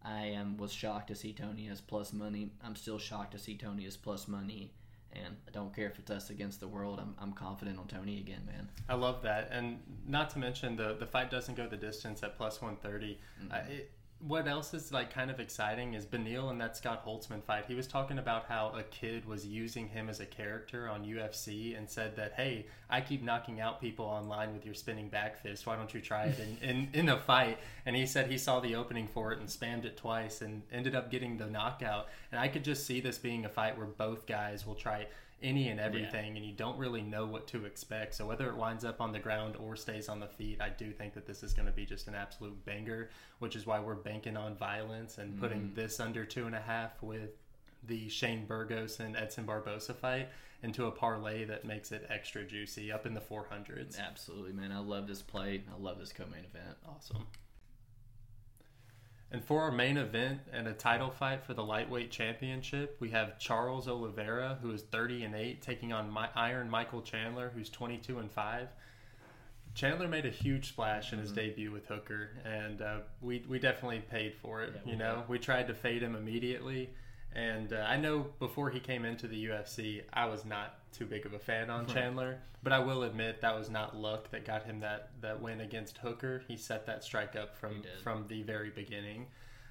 [0.04, 2.50] I was shocked to see Tony as plus money.
[2.62, 4.72] I'm still shocked to see Tony as plus money,
[5.12, 7.00] and I don't care if it's us against the world.
[7.00, 8.68] I'm, I'm confident on Tony again, man.
[8.88, 12.36] I love that, and not to mention the the fight doesn't go the distance at
[12.36, 13.18] plus 130.
[13.42, 13.52] Mm-hmm.
[13.52, 13.92] Uh, it,
[14.26, 17.64] what else is like kind of exciting is Beneil and that Scott Holtzman fight.
[17.66, 21.76] He was talking about how a kid was using him as a character on UFC
[21.76, 25.66] and said that, hey, I keep knocking out people online with your spinning back fist.
[25.66, 27.58] Why don't you try it in, in, in a fight?
[27.86, 30.94] And he said he saw the opening for it and spammed it twice and ended
[30.94, 32.08] up getting the knockout.
[32.30, 35.06] And I could just see this being a fight where both guys will try
[35.42, 36.36] any and everything, yeah.
[36.36, 38.14] and you don't really know what to expect.
[38.14, 40.92] So whether it winds up on the ground or stays on the feet, I do
[40.92, 43.94] think that this is going to be just an absolute banger, which is why we're
[43.94, 47.30] banking on violence and mm putting this under two and a half with
[47.86, 50.28] the Shane Burgos and Edson Barboza fight
[50.62, 53.98] into a parlay that makes it extra juicy up in the 400s.
[53.98, 54.70] Absolutely, man.
[54.70, 55.62] I love this play.
[55.72, 56.76] I love this co-main event.
[56.86, 57.26] Awesome.
[59.32, 63.38] And for our main event and a title fight for the lightweight championship, we have
[63.38, 68.18] Charles Oliveira, who is 30 and 8, taking on My- Iron Michael Chandler, who's 22
[68.18, 68.68] and 5.
[69.74, 71.40] Chandler made a huge splash in his mm-hmm.
[71.40, 74.72] debut with Hooker, and uh, we we definitely paid for it.
[74.74, 75.28] Yeah, you know, did.
[75.28, 76.90] we tried to fade him immediately,
[77.36, 81.26] and uh, I know before he came into the UFC, I was not too big
[81.26, 84.64] of a fan on Chandler, but I will admit that was not luck that got
[84.64, 86.42] him that, that win against Hooker.
[86.46, 89.26] He set that strike up from from the very beginning.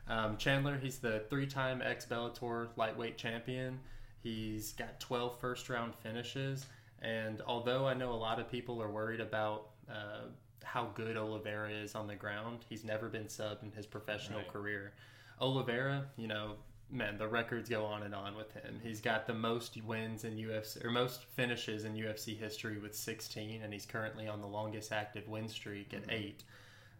[0.07, 3.79] Um, Chandler, he's the three-time ex Bellator lightweight champion.
[4.21, 6.65] He's got 12 first round finishes,
[7.01, 10.27] and although I know a lot of people are worried about uh,
[10.63, 14.47] how good Oliveira is on the ground, he's never been subbed in his professional right.
[14.47, 14.93] career.
[15.39, 16.55] Oliveira, you know,
[16.91, 18.79] man, the records go on and on with him.
[18.81, 23.61] He's got the most wins in UFC or most finishes in UFC history with 16,
[23.61, 26.11] and he's currently on the longest active win streak at mm-hmm.
[26.11, 26.43] eight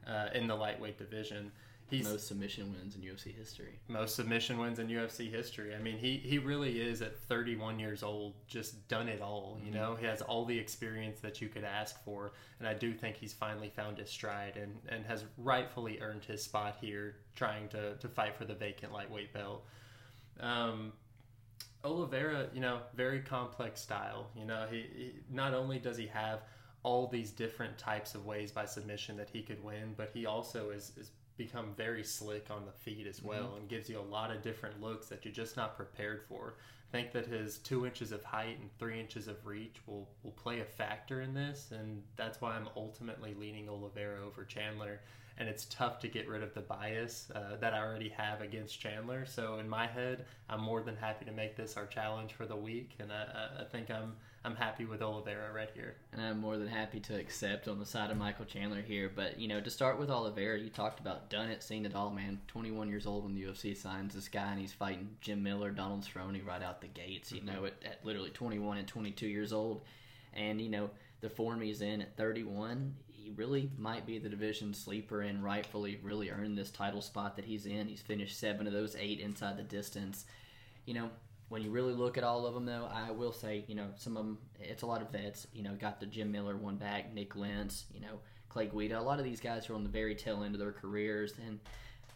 [0.08, 1.52] uh, in the lightweight division.
[1.90, 3.80] He's most submission wins in UFC history.
[3.88, 5.74] Most submission wins in UFC history.
[5.74, 9.58] I mean, he he really is at 31 years old, just done it all.
[9.60, 9.80] You mm-hmm.
[9.80, 13.16] know, he has all the experience that you could ask for, and I do think
[13.16, 17.96] he's finally found his stride and and has rightfully earned his spot here, trying to
[17.96, 19.66] to fight for the vacant lightweight belt.
[20.40, 20.94] Um,
[21.84, 24.28] Oliveira, you know, very complex style.
[24.36, 26.42] You know, he, he, not only does he have
[26.84, 30.72] all these different types of ways by submission that he could win, but he also
[30.72, 33.58] is, is become very slick on the feet as well mm-hmm.
[33.58, 36.56] and gives you a lot of different looks that you're just not prepared for.
[36.90, 40.32] I think that his two inches of height and three inches of reach will, will
[40.32, 45.00] play a factor in this, and that's why I'm ultimately leaning Oliveira over Chandler
[45.40, 48.80] and it's tough to get rid of the bias uh, that I already have against
[48.80, 49.26] Chandler.
[49.26, 52.58] So in my head, I'm more than happy to make this our challenge for the
[52.58, 54.14] week, and I, I think I'm
[54.44, 55.96] I'm happy with Oliveira right here.
[56.14, 59.12] And I'm more than happy to accept on the side of Michael Chandler here.
[59.14, 62.10] But you know, to start with Oliveira, you talked about done it, seen it all,
[62.10, 62.40] man.
[62.48, 66.06] 21 years old when the UFC signs this guy, and he's fighting Jim Miller, Donald
[66.06, 67.32] Cerrone right out the gates.
[67.32, 67.62] You mm-hmm.
[67.62, 69.82] know, at, at literally 21 and 22 years old,
[70.34, 70.90] and you know
[71.22, 72.96] the form he's in at 31
[73.30, 77.46] he really might be the division sleeper and rightfully really earned this title spot that
[77.46, 77.88] he's in.
[77.88, 80.26] He's finished seven of those eight inside the distance.
[80.86, 81.10] You know,
[81.50, 84.18] when you really look at all of them, though, I will say, you know, some
[84.18, 85.46] of them, it's a lot of vets.
[85.54, 88.20] You know, got the Jim Miller one back, Nik Lentz, you know,
[88.50, 89.00] Clay Guida.
[89.00, 91.34] A lot of these guys are on the very tail end of their careers.
[91.46, 91.60] And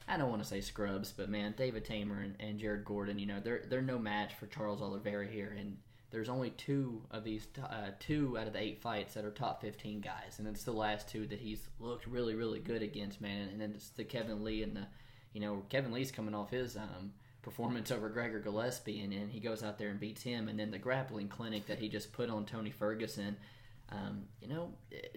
[0.08, 3.28] I don't want to say scrubs, but man, David Teymur and, and Jared Gordon, you
[3.28, 5.56] know, they're, they're no match for Charles Oliveira here.
[5.60, 5.78] And
[6.14, 9.62] there's only two of these, uh, two out of the eight fights that are top
[9.62, 13.50] 15 guys, and it's the last two that he's looked really, really good against, man.
[13.50, 14.86] And then it's the Kevin Lee and the,
[15.34, 19.40] you know, Kevin Lee's coming off his um, performance over Gregor Gillespie, and, and he
[19.40, 20.50] goes out there and beats him.
[20.50, 23.36] And then the grappling clinic that he just put on Tony Ferguson,
[23.92, 24.70] um, you know,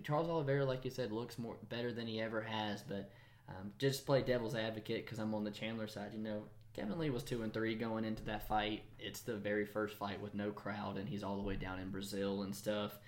[0.02, 3.12] Charles Oliveira, like you said, looks more better than he ever has, but.
[3.48, 6.10] Um, just play devil's advocate because I'm on the Chandler side.
[6.12, 6.42] You know,
[6.76, 8.82] Kevin Lee was two and three going into that fight.
[8.98, 11.90] It's the very first fight with no crowd, and he's all the way down in
[11.90, 12.98] Brazil and stuff.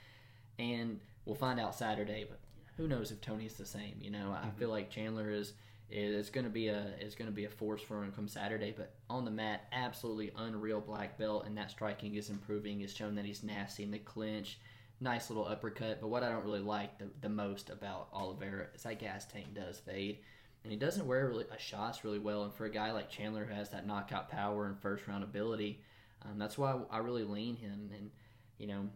[0.58, 2.40] And we'll find out Saturday, but
[2.78, 3.96] who knows if Tony's the same?
[4.00, 4.58] You know, I mm-hmm.
[4.58, 5.52] feel like Chandler is
[5.90, 8.72] is going to be a is going to be a force for him come Saturday.
[8.74, 12.80] But on the mat, absolutely unreal black belt, and that striking is improving.
[12.80, 14.58] It's shown that he's nasty in the clinch.
[15.00, 16.00] Nice little uppercut.
[16.00, 19.54] But what I don't really like the, the most about Oliveira is that gas tank
[19.54, 20.20] does fade
[20.62, 22.44] and he doesn't wear really, a shots really well.
[22.44, 25.80] And for a guy like Chandler who has that knockout power and first round ability,
[26.22, 27.90] um, that's why I really lean him.
[27.94, 28.10] And
[28.58, 28.88] you know,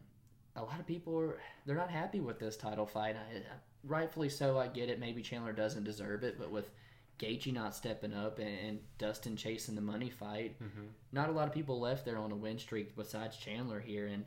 [0.56, 3.16] a lot of people are they're not happy with this title fight.
[3.16, 3.42] I,
[3.84, 4.58] rightfully so.
[4.58, 5.00] I get it.
[5.00, 6.70] Maybe Chandler doesn't deserve it, but with
[7.18, 10.86] Gaethje not stepping up and, and Dustin chasing the money fight, mm-hmm.
[11.12, 14.06] not a lot of people left there on a win streak besides Chandler here.
[14.06, 14.24] And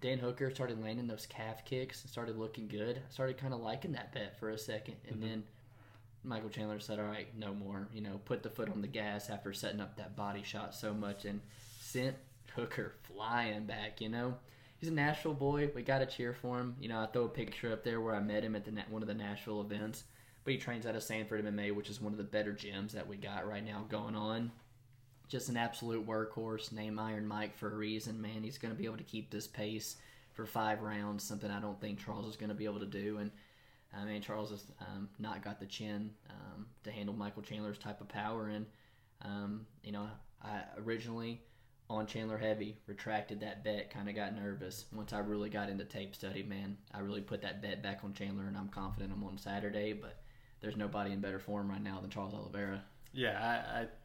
[0.00, 2.96] Dan Hooker started landing those calf kicks and started looking good.
[2.96, 5.28] I started kind of liking that bet for a second, and mm-hmm.
[5.28, 5.44] then
[6.28, 9.30] Michael Chandler said, "All right, no more." You know, put the foot on the gas
[9.30, 11.40] after setting up that body shot so much and
[11.80, 12.16] sent
[12.54, 14.00] Hooker flying back.
[14.00, 14.36] You know,
[14.78, 15.70] he's a Nashville boy.
[15.74, 16.76] We got to cheer for him.
[16.80, 19.02] You know, I throw a picture up there where I met him at the one
[19.02, 20.04] of the Nashville events.
[20.44, 23.06] but he trains out of Sanford MMA, which is one of the better gyms that
[23.06, 24.50] we got right now going on.
[25.28, 28.42] Just an absolute workhorse, name Iron Mike for a reason, man.
[28.42, 29.96] He's going to be able to keep this pace
[30.32, 33.18] for five rounds, something I don't think Charles is going to be able to do.
[33.18, 33.30] And
[33.96, 38.00] I mean, Charles has um, not got the chin um, to handle Michael Chandler's type
[38.00, 38.48] of power.
[38.48, 38.66] And,
[39.22, 40.08] um, you know,
[40.42, 41.40] I originally
[41.90, 44.84] on Chandler Heavy, retracted that bet, kind of got nervous.
[44.92, 48.12] Once I really got into tape study, man, I really put that bet back on
[48.12, 50.20] Chandler, and I'm confident I'm on Saturday, but
[50.60, 52.82] there's nobody in better form right now than Charles Oliveira.
[53.12, 53.38] Yeah,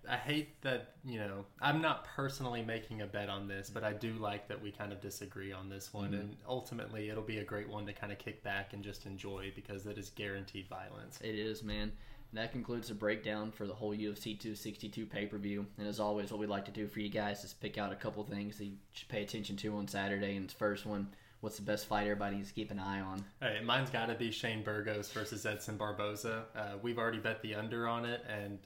[0.08, 3.70] I, I, I hate that, you know, I'm not personally making a bet on this,
[3.70, 6.12] but I do like that we kind of disagree on this one.
[6.12, 6.22] Mm-hmm.
[6.22, 9.52] And ultimately, it'll be a great one to kind of kick back and just enjoy
[9.56, 11.20] because that is guaranteed violence.
[11.22, 11.92] It is, man
[12.34, 15.66] that concludes the breakdown for the whole UFC 262 pay per view.
[15.78, 17.96] And as always, what we'd like to do for you guys is pick out a
[17.96, 20.36] couple things that you should pay attention to on Saturday.
[20.36, 21.08] And the first one,
[21.42, 23.24] what's the best fight everybody needs to keep an eye on?
[23.40, 26.46] Hey, mine's got to be Shane Burgos versus Edson Barboza.
[26.56, 28.60] Uh, we've already bet the under on it, and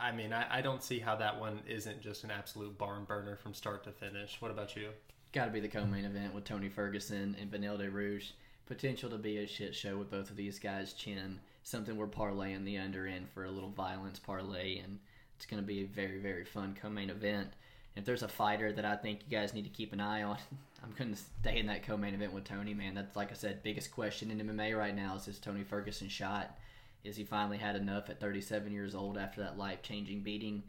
[0.00, 3.36] I mean, I, I, don't see how that one isn't just an absolute barn burner
[3.36, 4.36] from start to finish.
[4.40, 4.88] What about you?
[5.32, 8.32] Got to be the co-main event with Tony Ferguson and Beneil Dariush.
[8.66, 12.64] Potential to be a shit show with both of these guys' chin something we're parlaying
[12.64, 14.98] the under in for a little violence parlay, and
[15.36, 17.48] it's going to be a very, very fun co-main event.
[17.96, 20.38] If there's a fighter that I think you guys need to keep an eye on,
[20.82, 22.74] I'm going to stay in that co-main event with Tony.
[22.74, 26.08] Man, that's like I said, biggest question in MMA right now is this Tony Ferguson
[26.08, 26.56] shot.
[27.04, 30.62] Is he finally had enough at 37 years old after that life-changing beating?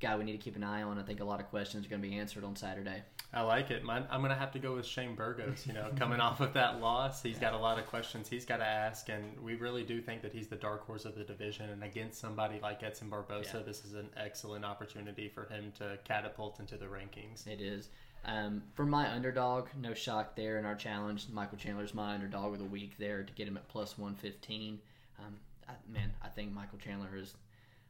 [0.00, 0.98] Guy we need to keep an eye on.
[0.98, 3.02] I think a lot of questions are going to be answered on Saturday.
[3.34, 3.82] I like it.
[3.88, 5.66] I'm going to have to go with Shane Burgos.
[5.66, 8.58] You know, coming off of that loss, he's got a lot of questions he's got
[8.58, 11.70] to ask, and we really do think that he's the dark horse of the division.
[11.70, 13.62] And against somebody like Edson Barboza, yeah.
[13.62, 17.46] this is an excellent opportunity for him to catapult into the rankings.
[17.46, 17.88] It is.
[18.24, 21.26] Um, for my underdog, no shock there in our challenge.
[21.32, 24.78] Michael Chandler's my underdog of the week there to get him at plus 115.
[25.18, 25.36] Um,
[25.68, 27.34] I, man, I think Michael Chandler is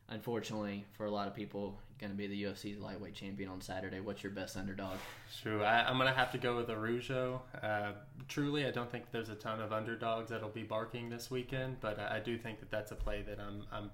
[0.09, 4.01] unfortunately for a lot of people going to be the UFC's lightweight champion on Saturday.
[4.01, 4.97] What's your best underdog?
[5.43, 7.41] True, I, am going to have to go with Araujo.
[7.62, 7.93] Uh,
[8.29, 11.99] truly, I don't think there's a ton of underdogs that'll be barking this weekend, but
[11.99, 13.91] I, I do think that that's a play that I'm I'm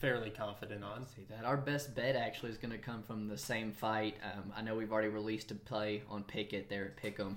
[0.00, 1.06] fairly confident on.
[1.06, 4.16] See that our best bet actually is going to come from the same fight.
[4.24, 7.36] Um, I know we've already released a play on Pickett there at Pick'em.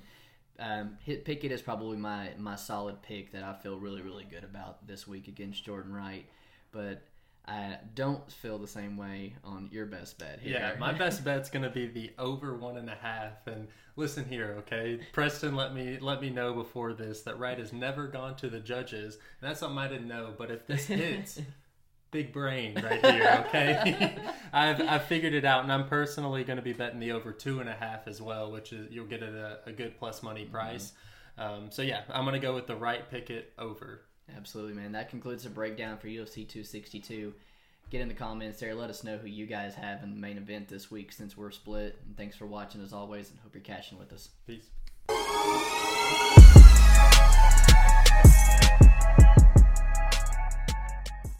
[0.59, 4.43] Um, hit Pickett is probably my my solid pick that I feel really really good
[4.43, 6.25] about this week against Jordan Wright,
[6.71, 7.01] but
[7.45, 10.53] I don't feel the same way on your best bet here.
[10.53, 13.45] Yeah, my best bet's gonna be the over one and a half.
[13.47, 17.73] And listen here, okay, Preston, let me let me know before this that Wright has
[17.73, 19.15] never gone to the judges.
[19.41, 20.33] And that's something I didn't know.
[20.37, 21.41] But if this hits,
[22.13, 24.15] big brain right here, okay.
[24.53, 27.59] I've I've figured it out, and I'm personally going to be betting the over two
[27.59, 30.45] and a half as well, which is you'll get it a, a good plus money
[30.45, 30.93] price.
[31.37, 31.53] Mm-hmm.
[31.65, 34.01] Um, so yeah, I'm going to go with the Wright Pickett over.
[34.37, 34.93] Absolutely, man.
[34.93, 37.33] That concludes the breakdown for UFC 262.
[37.89, 38.73] Get in the comments there.
[38.73, 41.51] Let us know who you guys have in the main event this week since we're
[41.51, 41.99] split.
[42.05, 44.29] And thanks for watching as always, and hope you're cashing with us.
[44.47, 44.69] Peace.